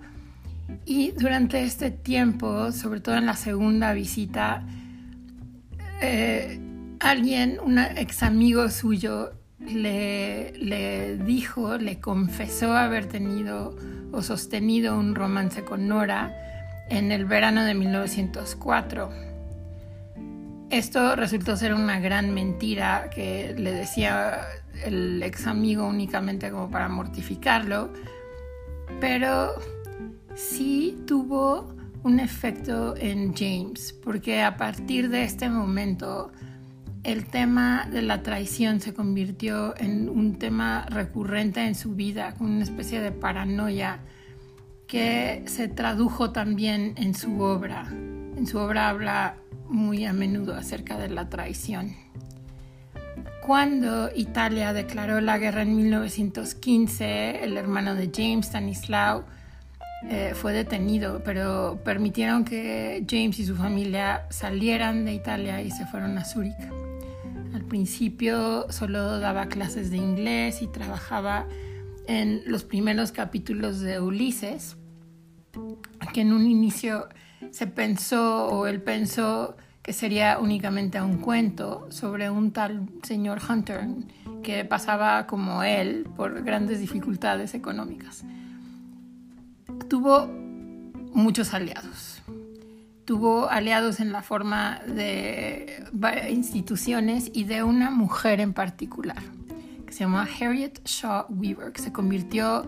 y 0.83 1.12
durante 1.12 1.63
este 1.63 1.91
tiempo, 1.91 2.72
sobre 2.72 3.01
todo 3.01 3.17
en 3.17 3.27
la 3.27 3.36
segunda 3.36 3.93
visita, 3.93 4.65
eh, 6.01 6.60
alguien, 7.00 7.60
un 7.63 7.77
ex 7.77 8.24
amigo 8.24 8.67
suyo, 8.72 9.42
le, 9.67 11.17
dijo, 11.25 11.77
le 11.77 12.00
confesó 12.00 12.74
haber 12.74 13.08
tenido 13.08 13.75
o 14.12 14.22
sostenido 14.22 14.98
un 14.98 15.15
romance 15.15 15.63
con 15.63 15.88
Nora 15.88 16.34
en 16.89 17.12
el 17.12 17.25
verano 17.25 17.63
de 17.63 17.74
1904. 17.74 19.10
Esto 20.70 21.15
resultó 21.15 21.55
ser 21.55 21.74
una 21.74 22.00
gran 22.00 22.34
mentira 22.34 23.10
que 23.10 23.53
le 23.58 23.72
decía 23.74 24.41
el 24.86 25.22
ex 25.22 25.48
amigo 25.48 25.86
únicamente 25.88 26.50
como 26.51 26.70
para 26.70 26.89
mortificarlo, 26.89 27.91
pero 29.00 29.53
sí 30.36 30.98
tuvo 31.05 31.75
un 32.03 32.20
efecto 32.20 32.96
en 32.98 33.34
James, 33.34 33.93
porque 34.03 34.41
a 34.41 34.58
partir 34.58 35.10
de 35.10 35.24
este 35.24 35.50
momento 35.50 36.32
el 37.03 37.25
tema 37.25 37.88
de 37.91 38.01
la 38.01 38.24
traición 38.24 38.79
se 38.79 38.93
convirtió 38.93 39.75
en 39.77 40.10
un 40.10 40.39
tema 40.39 40.86
recurrente 40.89 41.65
en 41.65 41.75
su 41.75 41.95
vida, 41.95 42.33
con 42.36 42.48
una 42.48 42.63
especie 42.63 43.01
de 43.01 43.12
paranoia 43.12 43.99
que 44.88 45.43
se 45.47 45.67
tradujo 45.67 46.32
también 46.32 46.93
en 46.97 47.13
su 47.13 47.41
obra. 47.41 47.88
En 47.91 48.47
su 48.47 48.58
obra 48.58 48.89
habla 48.89 49.36
muy 49.67 50.06
a 50.06 50.13
menudo 50.13 50.56
acerca 50.56 50.97
de 50.97 51.10
la 51.10 51.30
traición. 51.30 51.95
Cuando 53.45 54.10
Italia 54.15 54.71
declaró 54.71 55.19
la 55.19 55.38
guerra 55.38 55.63
en 55.63 55.75
1915, 55.75 57.43
el 57.43 57.58
hermano 57.58 57.95
de 57.95 58.10
James, 58.13 58.45
Stanislao, 58.45 59.25
eh, 60.10 60.34
fue 60.36 60.54
detenido, 60.54 61.21
pero 61.23 61.80
permitieron 61.84 62.45
que 62.45 63.06
James 63.10 63.39
y 63.39 63.45
su 63.45 63.56
familia 63.56 64.25
salieran 64.30 65.06
de 65.06 65.13
Italia 65.13 65.62
y 65.62 65.71
se 65.71 65.86
fueron 65.86 66.17
a 66.17 66.23
Zúrich. 66.23 66.56
Al 67.53 67.63
principio 67.63 68.65
solo 68.71 69.19
daba 69.19 69.45
clases 69.45 69.91
de 69.91 69.97
inglés 69.97 70.61
y 70.61 70.67
trabajaba 70.67 71.47
en 72.07 72.41
los 72.45 72.63
primeros 72.63 73.11
capítulos 73.11 73.79
de 73.79 73.99
Ulises, 73.99 74.75
que 76.13 76.21
en 76.21 76.33
un 76.33 76.47
inicio 76.47 77.07
se 77.51 77.67
pensó 77.67 78.47
o 78.47 78.65
él 78.65 78.81
pensó 78.81 79.55
que 79.83 79.93
sería 79.93 80.39
únicamente 80.39 80.99
un 81.01 81.17
cuento 81.17 81.85
sobre 81.89 82.29
un 82.29 82.51
tal 82.51 82.89
señor 83.03 83.39
Hunter 83.47 83.87
que 84.41 84.65
pasaba 84.65 85.27
como 85.27 85.61
él 85.63 86.07
por 86.15 86.43
grandes 86.43 86.79
dificultades 86.79 87.53
económicas. 87.53 88.23
Tuvo 89.89 90.27
muchos 91.13 91.53
aliados 91.53 92.12
tuvo 93.05 93.49
aliados 93.49 93.99
en 93.99 94.11
la 94.11 94.21
forma 94.21 94.79
de 94.87 95.83
instituciones 96.29 97.29
y 97.33 97.43
de 97.43 97.63
una 97.63 97.91
mujer 97.91 98.39
en 98.39 98.53
particular, 98.53 99.21
que 99.85 99.93
se 99.93 100.01
llama 100.01 100.27
Harriet 100.39 100.81
Shaw 100.85 101.25
Weaver, 101.29 101.71
que 101.71 101.81
se 101.81 101.91
convirtió 101.91 102.65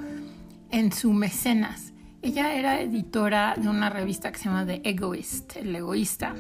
en 0.72 0.92
su 0.92 1.14
mecenas. 1.14 1.94
Ella 2.22 2.56
era 2.56 2.82
editora 2.82 3.56
de 3.56 3.70
una 3.70 3.90
revista 3.90 4.32
que 4.32 4.40
se 4.40 4.46
llama 4.46 4.66
The 4.66 4.82
Egoist, 4.84 5.56
el 5.58 5.76
egoísta. 5.76 6.36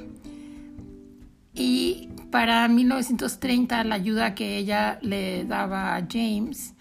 Y 1.54 2.10
para 2.32 2.68
1930 2.68 3.84
la 3.86 3.96
ayuda 3.96 4.36
que 4.36 4.58
ella 4.58 5.00
le 5.02 5.46
daba 5.46 5.96
a 5.96 6.06
James 6.10 6.74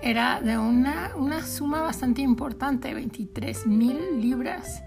era 0.00 0.40
de 0.40 0.56
una, 0.56 1.10
una 1.16 1.44
suma 1.44 1.82
bastante 1.82 2.22
importante, 2.22 2.94
23 2.94 3.66
mil 3.66 3.98
libras 4.20 4.82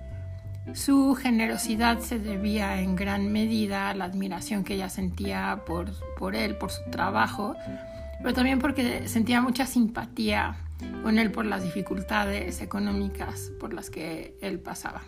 su 0.74 1.16
generosidad 1.16 2.00
se 2.00 2.20
debía 2.20 2.82
en 2.82 2.96
gran 2.96 3.32
medida 3.32 3.90
a 3.90 3.96
la 3.96 4.06
admiración 4.06 4.64
que 4.64 4.76
ella 4.76 4.90
sentía 4.90 5.64
por, 5.66 5.92
por 6.18 6.36
él, 6.36 6.56
por 6.58 6.72
su 6.72 6.82
trabajo, 6.92 7.56
pero 8.22 8.34
también 8.34 8.60
porque 8.60 9.08
sentía 9.08 9.42
mucha 9.42 9.66
simpatía 9.66 10.58
con 11.04 11.18
él 11.18 11.32
por 11.32 11.46
las 11.46 11.64
dificultades 11.64 12.62
económicas 12.62 13.52
por 13.60 13.74
las 13.74 13.90
que 13.90 14.38
él 14.42 14.60
pasaba. 14.60 15.02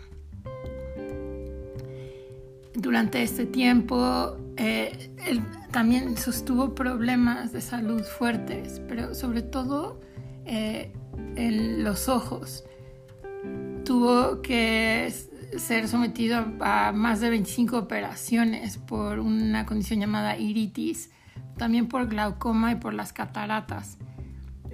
Durante 2.74 3.22
este 3.22 3.44
tiempo, 3.44 4.36
eh, 4.56 5.10
él 5.26 5.42
también 5.70 6.16
sostuvo 6.16 6.74
problemas 6.74 7.52
de 7.52 7.60
salud 7.60 8.02
fuertes, 8.02 8.80
pero 8.88 9.14
sobre 9.14 9.42
todo 9.42 10.00
eh, 10.46 10.90
en 11.36 11.84
los 11.84 12.08
ojos. 12.08 12.64
Tuvo 13.84 14.40
que 14.40 15.12
ser 15.58 15.88
sometido 15.88 16.44
a, 16.60 16.92
más 16.92 17.20
de 17.20 17.30
25 17.30 17.76
operaciones 17.76 18.78
por 18.78 19.18
una 19.18 19.66
condición 19.66 20.00
llamada 20.00 20.36
iritis, 20.36 21.10
también 21.56 21.88
por 21.88 22.08
glaucoma 22.08 22.72
y 22.72 22.76
por 22.76 22.94
las 22.94 23.12
cataratas. 23.12 23.98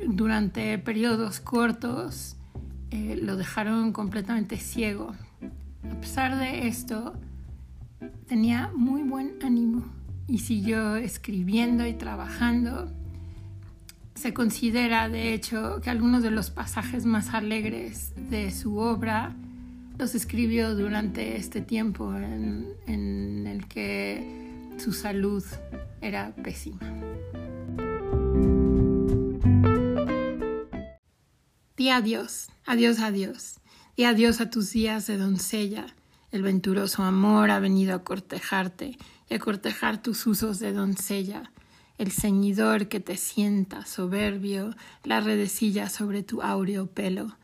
Durante 0.06 0.78
periodos 0.78 1.40
cortos 1.40 2.36
eh, 2.90 3.18
lo 3.20 3.36
dejaron 3.36 3.92
completamente 3.92 4.56
ciego. 4.56 5.14
A 5.90 6.00
pesar 6.00 6.38
de 6.38 6.68
esto, 6.68 7.14
tenía 8.26 8.70
muy 8.74 9.02
buen 9.02 9.34
ánimo 9.42 9.84
y 10.26 10.38
siguió 10.38 10.96
escribiendo 10.96 11.86
y 11.86 11.94
trabajando. 11.94 12.92
Se 14.14 14.34
considera, 14.34 15.08
de 15.08 15.32
hecho, 15.32 15.80
que 15.80 15.90
algunos 15.90 16.22
de 16.22 16.30
los 16.30 16.50
pasajes 16.50 17.06
más 17.06 17.34
alegres 17.34 18.12
de 18.30 18.50
su 18.50 18.78
obra 18.78 19.34
los 19.98 20.14
escribió 20.14 20.76
durante 20.76 21.36
este 21.36 21.60
tiempo 21.60 22.14
en, 22.14 23.46
el 23.46 23.66
que 23.66 24.76
su 24.78 24.92
salud 24.92 25.44
era 26.00 26.32
pésima. 26.36 26.78
Di 31.76 31.90
adiós, 31.90 32.48
adiós, 32.64 33.00
adiós. 33.00 33.56
Di 33.96 34.04
adiós 34.04 34.40
a 34.40 34.50
tus 34.50 34.72
días 34.72 35.06
de 35.08 35.16
doncella. 35.16 35.86
El 36.30 36.42
venturoso 36.42 37.02
amor 37.02 37.50
ha 37.50 37.58
venido 37.58 37.94
a 37.94 38.04
cortejarte 38.04 38.98
y 39.28 39.34
a 39.34 39.38
cortejar 39.38 40.00
tus 40.00 40.26
usos 40.26 40.60
de 40.60 40.72
doncella. 40.72 41.50
El 41.96 42.12
ceñidor 42.12 42.86
que 42.86 43.00
te 43.00 43.16
sienta 43.16 43.84
soberbio, 43.84 44.76
la 45.02 45.20
redecilla 45.20 45.88
sobre 45.88 46.22
tu 46.22 46.42
áureo 46.42 46.86
pelo 46.86 47.36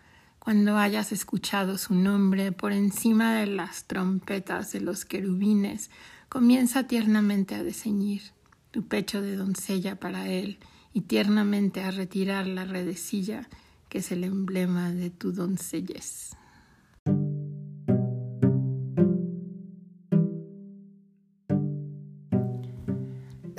cuando 0.44 0.76
hayas 0.76 1.10
escuchado 1.10 1.78
su 1.78 1.94
nombre 1.94 2.52
por 2.52 2.72
encima 2.72 3.34
de 3.36 3.46
las 3.46 3.84
trompetas 3.84 4.72
de 4.72 4.82
los 4.82 5.06
querubines, 5.06 5.90
comienza 6.28 6.86
tiernamente 6.86 7.54
a 7.54 7.62
deseñir 7.62 8.20
tu 8.70 8.86
pecho 8.86 9.22
de 9.22 9.36
doncella 9.36 9.98
para 9.98 10.28
él 10.28 10.58
y 10.92 11.00
tiernamente 11.00 11.82
a 11.82 11.90
retirar 11.90 12.46
la 12.46 12.66
redecilla 12.66 13.48
que 13.88 13.98
es 13.98 14.12
el 14.12 14.22
emblema 14.22 14.92
de 14.92 15.08
tu 15.08 15.32
doncellez. 15.32 16.36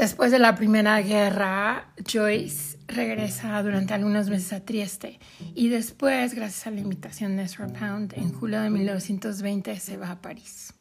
Después 0.06 0.30
de 0.30 0.38
la 0.38 0.54
Primera 0.54 1.02
Guerra, 1.02 1.88
Joyce 1.98 2.78
regresa 2.88 3.64
durante 3.64 3.96
algunos 3.96 4.30
meses 4.30 4.54
a 4.54 4.64
Trieste 4.64 5.20
y 5.56 5.70
después, 5.70 6.36
gracias 6.36 6.68
a 6.68 6.70
la 6.70 6.80
invitación 6.80 7.36
de 7.36 7.42
Ezra 7.42 7.66
Pound, 7.66 8.14
en 8.16 8.32
julio 8.32 8.62
de 8.62 8.70
1920 8.70 9.80
se 9.80 9.98
va 9.98 10.12
a 10.12 10.22
París. 10.22 10.76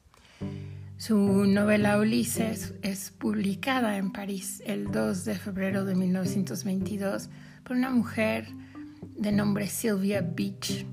Su 0.98 1.46
novela 1.46 1.96
Ulises 1.96 2.74
es 2.82 3.12
publicada 3.12 3.96
en 3.96 4.12
París 4.12 4.62
el 4.66 4.92
2 4.92 5.24
de 5.24 5.36
febrero 5.36 5.86
de 5.86 5.94
1922 5.94 7.30
por 7.62 7.78
una 7.78 7.88
mujer 7.88 8.46
de 9.16 9.32
nombre 9.32 9.68
Sylvia 9.68 10.20
Beach. 10.20 10.84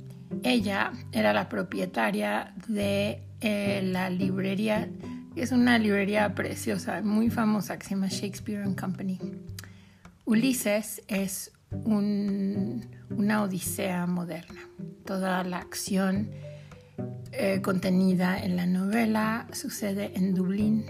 Ella 0.43 0.93
era 1.11 1.33
la 1.33 1.49
propietaria 1.49 2.53
de 2.69 3.23
eh, 3.41 3.81
la 3.83 4.09
librería, 4.09 4.87
es 5.35 5.51
una 5.51 5.77
librería 5.77 6.33
preciosa, 6.35 7.01
muy 7.01 7.29
famosa, 7.29 7.77
que 7.77 7.85
se 7.85 7.91
llama 7.91 8.07
Shakespeare 8.07 8.63
and 8.63 8.79
Company. 8.79 9.19
Ulises 10.25 11.01
es 11.07 11.51
una 11.85 13.43
odisea 13.43 14.05
moderna. 14.07 14.61
Toda 15.05 15.43
la 15.43 15.59
acción 15.59 16.29
eh, 17.31 17.61
contenida 17.61 18.37
en 18.43 18.55
la 18.55 18.65
novela 18.65 19.47
sucede 19.53 20.11
en 20.15 20.33
Dublín 20.33 20.85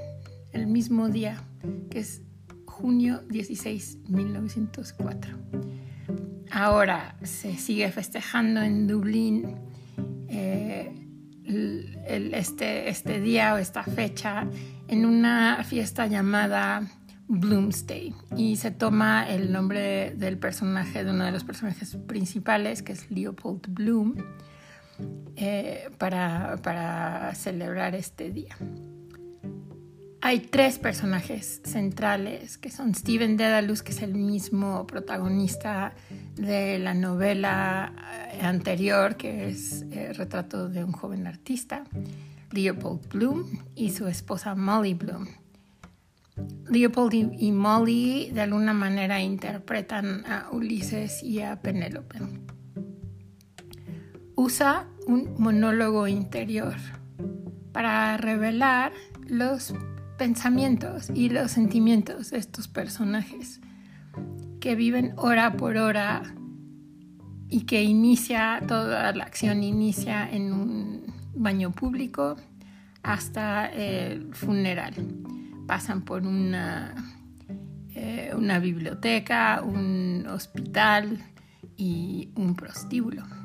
el 0.53 0.67
mismo 0.67 1.09
día, 1.09 1.43
que 1.89 1.99
es 1.99 2.21
junio 2.65 3.21
16, 3.29 3.99
1904. 4.09 5.37
Ahora 6.51 7.15
se 7.23 7.55
sigue 7.57 7.89
festejando 7.91 8.61
en 8.61 8.87
Dublín 8.87 9.55
eh, 10.27 11.00
este, 12.05 12.89
este 12.89 13.19
día 13.19 13.53
o 13.53 13.57
esta 13.57 13.83
fecha 13.83 14.47
en 14.87 15.05
una 15.05 15.63
fiesta 15.63 16.07
llamada 16.07 16.83
Bloomsday 17.27 18.13
y 18.35 18.57
se 18.57 18.71
toma 18.71 19.29
el 19.29 19.51
nombre 19.51 20.13
del 20.15 20.37
personaje, 20.37 21.03
de 21.03 21.11
uno 21.11 21.25
de 21.25 21.31
los 21.31 21.43
personajes 21.43 21.95
principales, 22.07 22.83
que 22.83 22.91
es 22.91 23.09
Leopold 23.09 23.67
Bloom, 23.69 24.15
eh, 25.37 25.89
para, 25.97 26.57
para 26.61 27.33
celebrar 27.35 27.95
este 27.95 28.31
día. 28.31 28.55
Hay 30.23 30.39
tres 30.39 30.77
personajes 30.77 31.61
centrales 31.65 32.59
que 32.59 32.69
son 32.69 32.93
Steven 32.93 33.37
Dedalus, 33.37 33.81
que 33.81 33.91
es 33.91 34.03
el 34.03 34.13
mismo 34.13 34.85
protagonista 34.85 35.95
de 36.35 36.77
la 36.77 36.93
novela 36.93 37.91
eh, 38.31 38.41
anterior, 38.43 39.17
que 39.17 39.49
es 39.49 39.81
el 39.81 39.93
eh, 39.97 40.13
Retrato 40.13 40.69
de 40.69 40.83
un 40.83 40.91
joven 40.91 41.25
artista, 41.25 41.85
Leopold 42.51 43.09
Bloom, 43.09 43.63
y 43.73 43.89
su 43.89 44.07
esposa 44.07 44.53
Molly 44.53 44.93
Bloom. 44.93 45.27
Leopold 46.69 47.33
y 47.39 47.51
Molly 47.51 48.29
de 48.31 48.41
alguna 48.41 48.73
manera 48.73 49.21
interpretan 49.21 50.23
a 50.27 50.49
Ulises 50.51 51.23
y 51.23 51.41
a 51.41 51.59
Penélope. 51.63 52.19
Usa 54.35 54.87
un 55.07 55.33
monólogo 55.39 56.07
interior 56.07 56.75
para 57.71 58.17
revelar 58.17 58.93
los 59.27 59.73
pensamientos 60.21 61.09
y 61.15 61.29
los 61.29 61.49
sentimientos 61.49 62.29
de 62.29 62.37
estos 62.37 62.67
personajes 62.67 63.59
que 64.59 64.75
viven 64.75 65.15
hora 65.17 65.53
por 65.57 65.77
hora 65.77 66.21
y 67.49 67.61
que 67.61 67.81
inicia, 67.81 68.61
toda 68.67 69.11
la 69.13 69.23
acción 69.23 69.63
inicia 69.63 70.29
en 70.29 70.53
un 70.53 71.13
baño 71.33 71.71
público 71.71 72.35
hasta 73.01 73.65
el 73.65 74.31
funeral. 74.35 74.93
Pasan 75.65 76.03
por 76.03 76.21
una, 76.27 76.93
eh, 77.95 78.31
una 78.37 78.59
biblioteca, 78.59 79.63
un 79.63 80.27
hospital 80.27 81.17
y 81.77 82.29
un 82.35 82.55
prostíbulo. 82.55 83.40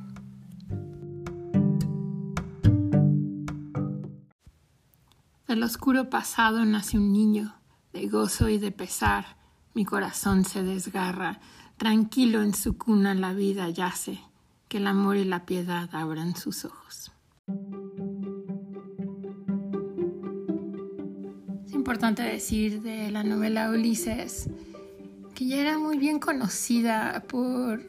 Del 5.48 5.62
oscuro 5.62 6.10
pasado 6.10 6.64
nace 6.64 6.98
un 6.98 7.12
niño, 7.12 7.54
de 7.92 8.08
gozo 8.08 8.48
y 8.48 8.58
de 8.58 8.72
pesar, 8.72 9.36
mi 9.74 9.84
corazón 9.84 10.44
se 10.44 10.64
desgarra, 10.64 11.38
tranquilo 11.76 12.42
en 12.42 12.52
su 12.52 12.76
cuna 12.76 13.14
la 13.14 13.32
vida 13.32 13.70
yace, 13.70 14.18
que 14.66 14.78
el 14.78 14.88
amor 14.88 15.16
y 15.16 15.24
la 15.24 15.46
piedad 15.46 15.88
abran 15.92 16.34
sus 16.34 16.64
ojos. 16.64 17.12
Es 21.64 21.72
importante 21.74 22.22
decir 22.22 22.82
de 22.82 23.12
la 23.12 23.22
novela 23.22 23.70
Ulises 23.70 24.50
que 25.32 25.46
ya 25.46 25.58
era 25.58 25.78
muy 25.78 25.96
bien 25.96 26.18
conocida 26.18 27.22
por 27.28 27.82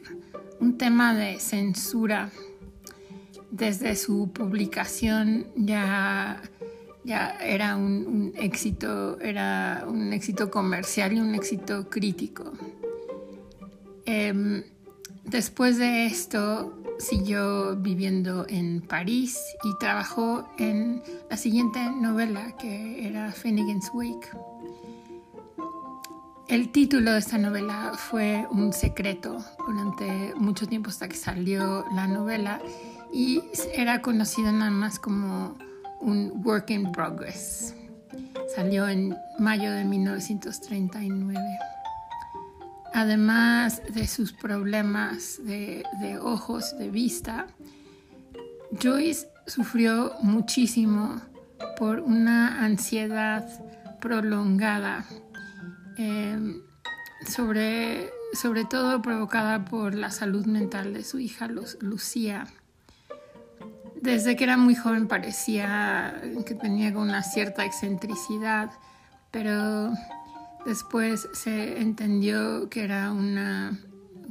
un 0.60 0.78
tema 0.78 1.12
de 1.12 1.40
censura. 1.40 2.30
Desde 3.50 3.96
su 3.96 4.30
publicación 4.32 5.48
ya 5.56 6.40
ya 7.08 7.38
era 7.40 7.74
un, 7.74 8.34
éxito, 8.36 9.18
era 9.20 9.84
un 9.88 10.12
éxito 10.12 10.50
comercial 10.50 11.14
y 11.14 11.20
un 11.20 11.34
éxito 11.34 11.88
crítico. 11.88 12.52
Em, 14.04 14.62
después 15.24 15.78
de 15.78 16.04
esto 16.04 16.78
siguió 16.98 17.76
viviendo 17.76 18.44
en 18.48 18.82
París 18.82 19.38
y 19.64 19.70
trabajó 19.78 20.50
en 20.58 21.02
la 21.30 21.38
siguiente 21.38 21.80
novela 21.98 22.54
que 22.58 23.08
era 23.08 23.32
Finnegan's 23.32 23.90
Wake. 23.94 24.28
El 26.46 26.70
título 26.72 27.12
de 27.12 27.20
esta 27.20 27.38
novela 27.38 27.92
fue 27.96 28.46
un 28.50 28.74
secreto 28.74 29.38
durante 29.66 30.34
mucho 30.36 30.66
tiempo 30.66 30.90
hasta 30.90 31.08
que 31.08 31.16
salió 31.16 31.86
la 31.94 32.06
novela 32.06 32.60
y 33.10 33.42
era 33.74 34.02
conocida 34.02 34.52
nada 34.52 34.70
más 34.70 34.98
como 34.98 35.56
un 36.00 36.42
work 36.44 36.70
in 36.70 36.90
progress. 36.92 37.74
Salió 38.54 38.88
en 38.88 39.16
mayo 39.38 39.72
de 39.72 39.84
1939. 39.84 41.40
Además 42.94 43.82
de 43.92 44.06
sus 44.06 44.32
problemas 44.32 45.38
de, 45.44 45.84
ojos, 46.20 46.76
de 46.78 46.90
vista, 46.90 47.46
Joyce 48.82 49.28
sufrió 49.46 50.14
muchísimo 50.22 51.20
por 51.76 52.00
una 52.00 52.64
ansiedad 52.64 53.46
prolongada, 54.00 55.04
em, 55.96 56.60
sobre, 57.26 58.10
sobre 58.32 58.64
todo 58.64 59.02
provocada 59.02 59.64
por 59.64 59.94
la 59.94 60.10
salud 60.10 60.46
mental 60.46 60.94
de 60.94 61.04
su 61.04 61.18
hija 61.18 61.48
Lucía 61.80 62.46
desde 64.02 64.36
que 64.36 64.44
era 64.44 64.56
muy 64.56 64.74
joven 64.74 65.08
parecía 65.08 66.20
que 66.46 66.54
tenía 66.54 66.96
una 66.96 67.22
cierta 67.22 67.64
excentricidad, 67.64 68.70
pero 69.30 69.92
después 70.64 71.28
se 71.32 71.80
entendió 71.80 72.68
que 72.68 72.84
era 72.84 73.12
una, 73.12 73.78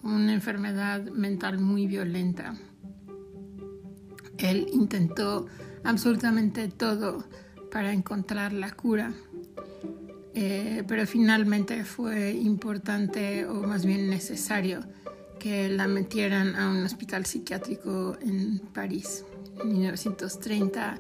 una 0.04 0.34
enfermedad 0.34 1.02
mental 1.04 1.60
muy 1.60 1.88
violenta. 1.88 2.56
Él 4.38 4.68
intentó 4.72 5.48
absolutamente 5.84 6.68
todo 6.68 7.26
para 7.72 7.92
encontrar 7.92 8.54
la 8.54 8.72
cura, 8.72 9.14
eh, 10.34 10.84
pero 10.88 11.06
finalmente 11.08 11.84
fue 11.84 12.32
importante 12.32 13.46
o 13.46 13.56
más 13.56 13.86
bien 13.86 14.10
necesario 14.10 14.82
que 15.40 15.70
la 15.70 15.88
metieran 15.88 16.56
a 16.56 16.70
un 16.70 16.84
hospital 16.84 17.26
psiquiátrico 17.26 18.18
en 18.22 18.60
París. 18.74 19.24
1930, 19.64 21.00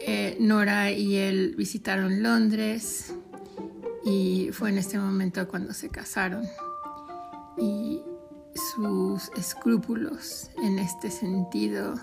eh, 0.00 0.36
Nora 0.40 0.90
y 0.90 1.16
él 1.16 1.54
visitaron 1.56 2.22
Londres 2.22 3.14
y 4.04 4.50
fue 4.52 4.70
en 4.70 4.78
este 4.78 4.98
momento 4.98 5.46
cuando 5.48 5.72
se 5.72 5.88
casaron. 5.88 6.44
Y 7.58 8.02
sus 8.74 9.30
escrúpulos 9.36 10.50
en 10.62 10.78
este 10.78 11.10
sentido, 11.10 11.94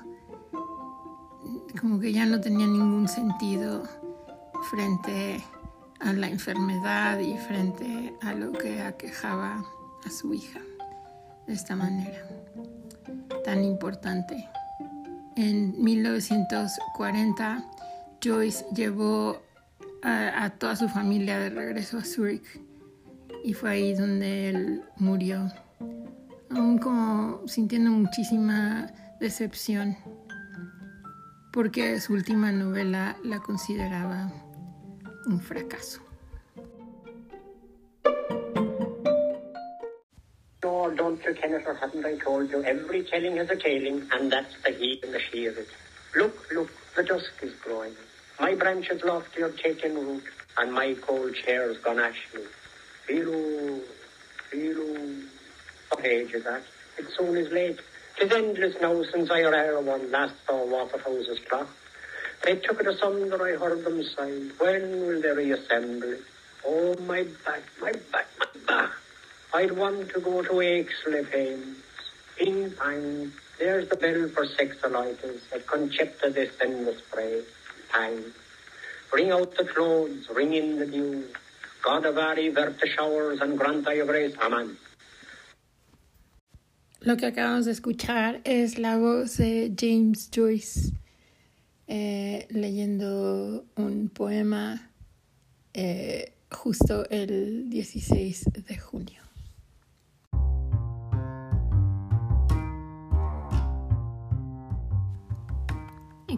como 1.80 2.00
que 2.00 2.14
ya 2.14 2.26
no 2.26 2.40
tenían 2.40 2.74
ningún 2.74 3.08
sentido 3.08 3.84
frente 4.70 5.44
a 6.00 6.14
la 6.14 6.28
enfermedad 6.28 7.20
y 7.20 7.38
frente 7.38 8.14
a 8.22 8.34
lo 8.34 8.52
que 8.52 8.82
aquejaba 8.82 9.66
a 10.06 10.10
su 10.10 10.34
hija 10.34 10.62
de 11.48 11.54
esta 11.54 11.76
manera 11.76 12.26
tan 13.44 13.64
importante. 13.64 14.48
En 15.40 15.82
1940, 15.82 17.64
Joyce 18.22 18.66
llevó 18.76 19.42
a, 20.04 20.50
toda 20.50 20.76
su 20.76 20.90
familia 20.90 21.40
de 21.40 21.50
regreso 21.50 21.98
a 21.98 22.04
Zurich 22.04 22.44
y 23.46 23.54
fue 23.54 23.70
ahí 23.70 23.94
donde 23.94 24.50
él 24.50 24.84
murió, 24.98 25.50
aún 26.50 26.78
como 26.78 27.48
sintiendo 27.48 27.90
muchísima 27.90 28.92
decepción 29.22 29.96
porque 31.54 32.02
su 32.02 32.16
última 32.16 32.52
novela 32.52 33.16
la 33.24 33.40
consideraba 33.40 34.34
un 35.26 35.40
fracaso. 35.40 36.02
Don't 40.96 41.24
you, 41.24 41.34
Kenneth, 41.34 41.64
or 41.66 41.76
haven't 41.76 42.06
I 42.06 42.18
told 42.18 42.50
you? 42.50 42.64
Every 42.64 43.04
telling 43.04 43.38
has 43.38 43.50
a 43.50 43.56
tailing, 43.56 44.08
and 44.12 44.32
that's 44.32 44.54
the 44.64 44.72
he 44.72 45.00
and 45.04 45.14
the 45.14 45.20
she 45.20 45.46
of 45.46 45.58
it. 45.58 45.68
Look, 46.16 46.52
look, 46.52 46.70
the 46.96 47.04
dusk 47.04 47.32
is 47.42 47.54
growing. 47.64 47.96
My 48.40 48.56
branches 48.56 49.04
lofty 49.04 49.42
are 49.44 49.52
taking 49.52 49.96
root, 49.96 50.24
and 50.58 50.74
my 50.74 50.96
cold 51.02 51.36
chair's 51.36 51.78
gone 51.78 52.00
ashy. 52.00 52.44
Feel, 53.06 53.80
feel, 54.50 54.98
what 55.90 56.06
age 56.06 56.34
is 56.34 56.44
that? 56.44 56.64
It 56.98 57.08
soon 57.18 57.38
is 57.38 57.52
late. 57.52 57.80
Tis 58.20 58.32
endless 58.32 58.76
now 58.82 59.02
since 59.04 59.32
I 59.32 59.42
or 59.42 59.82
one 59.82 60.12
last 60.12 60.36
saw 60.46 60.66
Waterhouse's 60.66 61.40
clock. 61.50 61.68
They 62.44 62.56
took 62.56 62.80
it 62.82 62.88
asunder, 62.88 63.42
I 63.42 63.58
heard 63.58 63.84
them 63.84 64.04
sigh. 64.04 64.50
When 64.58 65.06
will 65.06 65.22
they 65.22 65.30
reassemble? 65.30 66.16
Oh, 66.66 66.96
my 67.02 67.24
back, 67.46 67.64
my 67.82 67.92
back, 68.12 68.28
my 68.40 68.62
back. 68.68 68.99
I'd 69.54 69.72
want 69.72 70.10
to 70.12 70.20
go 70.20 70.42
to 70.44 70.52
Aixley 70.52 71.30
Pains. 71.32 71.78
Ping 72.38 72.72
pang, 72.72 73.32
there's 73.58 73.90
the 73.90 73.96
bell 73.96 74.30
for 74.30 74.46
sexolitis 74.46 75.42
at 75.54 75.66
Concepta 75.66 76.28
in 76.64 76.86
the 76.86 76.94
spray. 76.94 77.42
Pang. 77.90 78.24
Bring 79.12 79.32
out 79.32 79.56
the 79.56 79.66
clothes, 79.66 80.30
ring 80.30 80.54
in 80.54 80.78
the 80.78 80.86
dew. 80.86 81.26
God 81.84 82.06
of 82.06 82.18
Ari, 82.18 82.50
the 82.50 82.88
showers, 82.96 83.42
and 83.42 83.58
grant 83.58 83.86
thy 83.86 84.00
grace. 84.06 84.36
Amen. 84.42 84.78
Lo 87.02 87.16
que 87.16 87.28
acabamos 87.28 87.66
de 87.66 87.72
escuchar 87.72 88.42
es 88.44 88.78
la 88.78 88.98
voz 88.98 89.38
de 89.38 89.74
James 89.76 90.30
Joyce 90.30 90.92
eh, 91.88 92.46
leyendo 92.52 93.66
un 93.78 94.10
poema 94.10 94.92
eh, 95.74 96.34
justo 96.52 97.10
el 97.10 97.70
16 97.70 98.46
de 98.68 98.78
junio. 98.78 99.29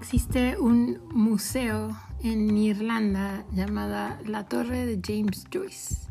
Existe 0.01 0.57
un 0.59 0.97
museo 1.13 1.95
en 2.23 2.57
Irlanda 2.57 3.45
llamada 3.53 4.19
la 4.25 4.45
Torre 4.47 4.87
de 4.87 4.99
James 4.99 5.45
Joyce 5.53 6.09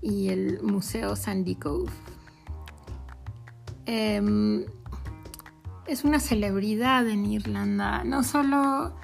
y 0.00 0.30
el 0.30 0.62
Museo 0.62 1.14
Sandy 1.14 1.54
Cove. 1.54 1.92
Em, 3.84 4.64
es 5.86 6.02
una 6.04 6.18
celebridad 6.18 7.06
en 7.06 7.26
Irlanda. 7.26 8.04
No 8.04 8.24
solo 8.24 8.96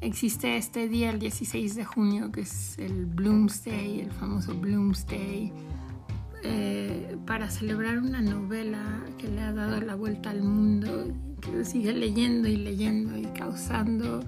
existe 0.00 0.56
este 0.56 0.88
día, 0.88 1.10
el 1.10 1.20
16 1.20 1.76
de 1.76 1.84
junio, 1.84 2.32
que 2.32 2.40
es 2.40 2.76
el 2.80 3.06
Bloomsday, 3.06 4.00
el 4.00 4.10
famoso 4.10 4.52
Bloomsday, 4.56 5.52
eh, 6.42 7.16
para 7.24 7.48
celebrar 7.48 7.98
una 7.98 8.20
novela 8.20 9.00
que 9.16 9.28
le 9.28 9.42
ha 9.42 9.52
dado 9.52 9.80
la 9.80 9.94
vuelta 9.94 10.30
al 10.30 10.42
mundo 10.42 11.06
sigue 11.64 11.92
leyendo 11.92 12.48
y 12.48 12.56
leyendo 12.56 13.16
y 13.16 13.24
causando 13.26 14.20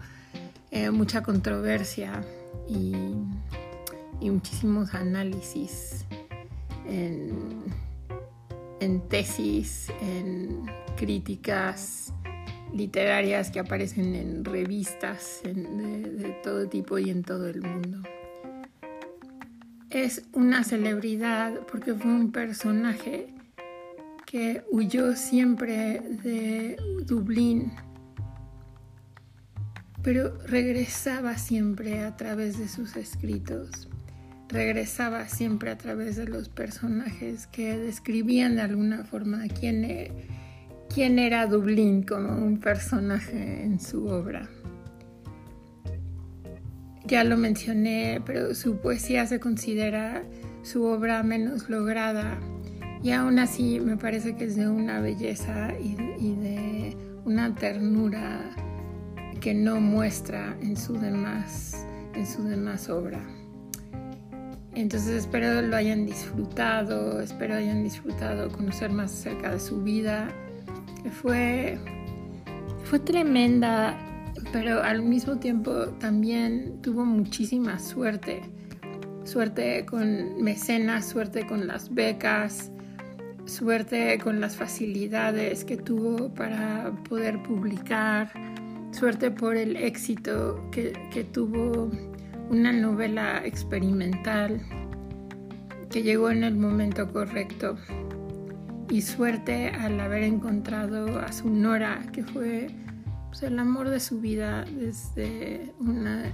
eh, 0.71 0.91
mucha 0.91 1.23
controversia 1.23 2.23
y, 2.69 2.95
muchísimos 4.21 4.95
análisis 4.95 6.05
en, 6.89 7.63
tesis, 9.09 9.89
en 10.01 10.67
críticas 10.97 12.13
literarias 12.73 13.51
que 13.51 13.61
aparecen 13.61 14.15
en 14.15 14.45
revistas 14.45 15.41
de 15.45 16.37
todo 16.43 16.69
tipo 16.69 16.99
y 16.99 17.11
en 17.11 17.23
todo 17.23 17.49
el 17.49 17.63
mundo. 17.63 18.03
Es 19.91 20.25
una 20.33 20.65
celebridad 20.65 21.61
porque 21.71 21.95
fue 21.95 22.11
un 22.11 22.33
personaje 22.33 23.36
que 24.27 24.65
huyó 24.73 25.15
siempre 25.15 26.01
de 26.25 26.77
Dublín, 27.07 27.73
pero 30.03 30.37
regresaba 30.47 31.39
siempre 31.39 32.01
a 32.01 32.17
través 32.17 32.59
de 32.59 32.69
sus 32.69 32.97
escritos, 32.97 33.89
regresaba 34.49 35.29
siempre 35.29 35.71
a 35.71 35.79
través 35.79 36.17
de 36.17 36.27
los 36.27 36.49
personajes 36.49 37.47
que 37.47 37.79
describían 37.79 38.57
de 38.57 38.63
alguna 38.63 39.05
forma 39.05 39.45
quién, 39.49 39.85
e, 39.85 40.11
quién 40.93 41.21
era 41.21 41.47
Dublín 41.47 42.03
como 42.03 42.37
un 42.37 42.59
personaje 42.59 43.63
en 43.63 43.79
su 43.79 44.07
obra. 44.07 44.49
Ya 47.05 47.23
lo 47.23 47.37
mencioné, 47.37 48.21
pero 48.27 48.57
su 48.57 48.81
poesía 48.81 49.25
se 49.27 49.39
considera 49.39 50.25
su 50.63 50.85
obra 50.85 51.23
menos 51.23 51.71
lograda 51.71 52.41
y 53.07 53.13
aún 53.13 53.39
así 53.39 53.79
me 53.79 53.97
parece 53.97 54.35
que 54.35 54.47
es 54.47 54.57
de 54.57 54.69
una 54.69 54.99
belleza 54.99 55.73
y, 55.79 55.95
de 55.95 56.97
una 57.25 57.55
ternura 57.55 58.51
que 59.41 59.55
no 59.55 59.81
muestra 59.81 60.57
en 60.61 60.77
su 60.77 60.95
demás, 60.95 61.87
en 62.15 62.27
su 62.27 62.43
demás 62.43 62.89
obra. 62.89 63.21
Entonces 64.75 65.11
espero 65.11 65.63
lo 65.63 65.77
hayan 65.77 66.05
disfrutado, 66.05 67.21
espero 67.21 67.55
hayan 67.55 67.85
disfrutado 67.85 68.51
conocer 68.51 68.91
más 68.91 69.13
acerca 69.13 69.53
de 69.53 69.61
su 69.61 69.85
vida, 69.85 70.27
que 71.05 71.11
fue, 71.13 71.79
fue 72.83 72.99
tremenda, 72.99 73.97
pero 74.53 74.83
al 74.83 75.03
mismo 75.03 75.39
tiempo 75.39 75.73
también 76.01 76.83
tuvo 76.83 77.05
muchísima 77.05 77.79
suerte. 77.79 78.43
Suerte 79.23 79.87
con 79.87 80.43
mecenas, 80.43 81.07
suerte 81.09 81.47
con 81.47 81.69
las 81.69 81.95
becas, 81.95 82.73
suerte 83.47 84.19
con 84.19 84.41
las 84.41 84.57
facilidades 84.57 85.65
que 85.65 85.77
tuvo 85.77 86.35
para 86.35 86.93
poder 87.09 87.43
publicar, 87.43 88.31
suerte 88.91 89.31
por 89.31 89.57
el 89.57 89.77
éxito 89.77 90.69
que, 90.71 90.93
tuvo 91.33 91.91
una 92.51 92.73
novela 92.73 93.45
experimental 93.45 94.61
que 95.91 96.03
llegó 96.03 96.31
en 96.31 96.45
el 96.45 96.57
momento 96.57 97.11
correcto 97.13 97.77
y 98.91 99.03
suerte 99.03 99.69
al 99.69 99.99
haber 100.01 100.25
encontrado 100.25 101.19
a 101.19 101.33
su 101.33 101.49
Nora, 101.49 102.05
que 102.13 102.23
fue 102.23 102.69
pues, 103.29 103.43
el 103.43 103.59
amor 103.59 103.89
de 103.89 104.01
su 104.01 104.21
vida 104.21 104.65
desde 104.65 105.73
una 105.79 106.27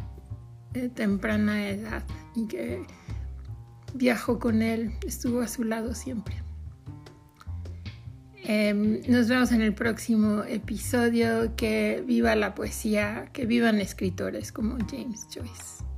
eh, 0.75 0.89
temprana 0.95 1.69
edad 1.69 2.03
y 2.35 2.47
que 2.47 2.83
viajó 3.95 4.39
con 4.39 4.63
él, 4.63 4.93
estuvo 5.07 5.41
a 5.41 5.49
su 5.49 5.65
lado 5.65 5.95
siempre. 5.95 6.43
Em, 8.45 9.01
nos 9.09 9.29
vemos 9.29 9.53
en 9.53 9.63
el 9.63 9.75
próximo 9.75 10.43
episodio. 10.45 11.55
Que 11.57 12.03
viva 12.07 12.35
la 12.35 12.55
poesía, 12.55 13.29
que 13.33 13.47
vivan 13.47 13.81
escritores 13.81 14.53
como 14.53 14.77
James 14.91 15.27
Joyce. 15.33 15.92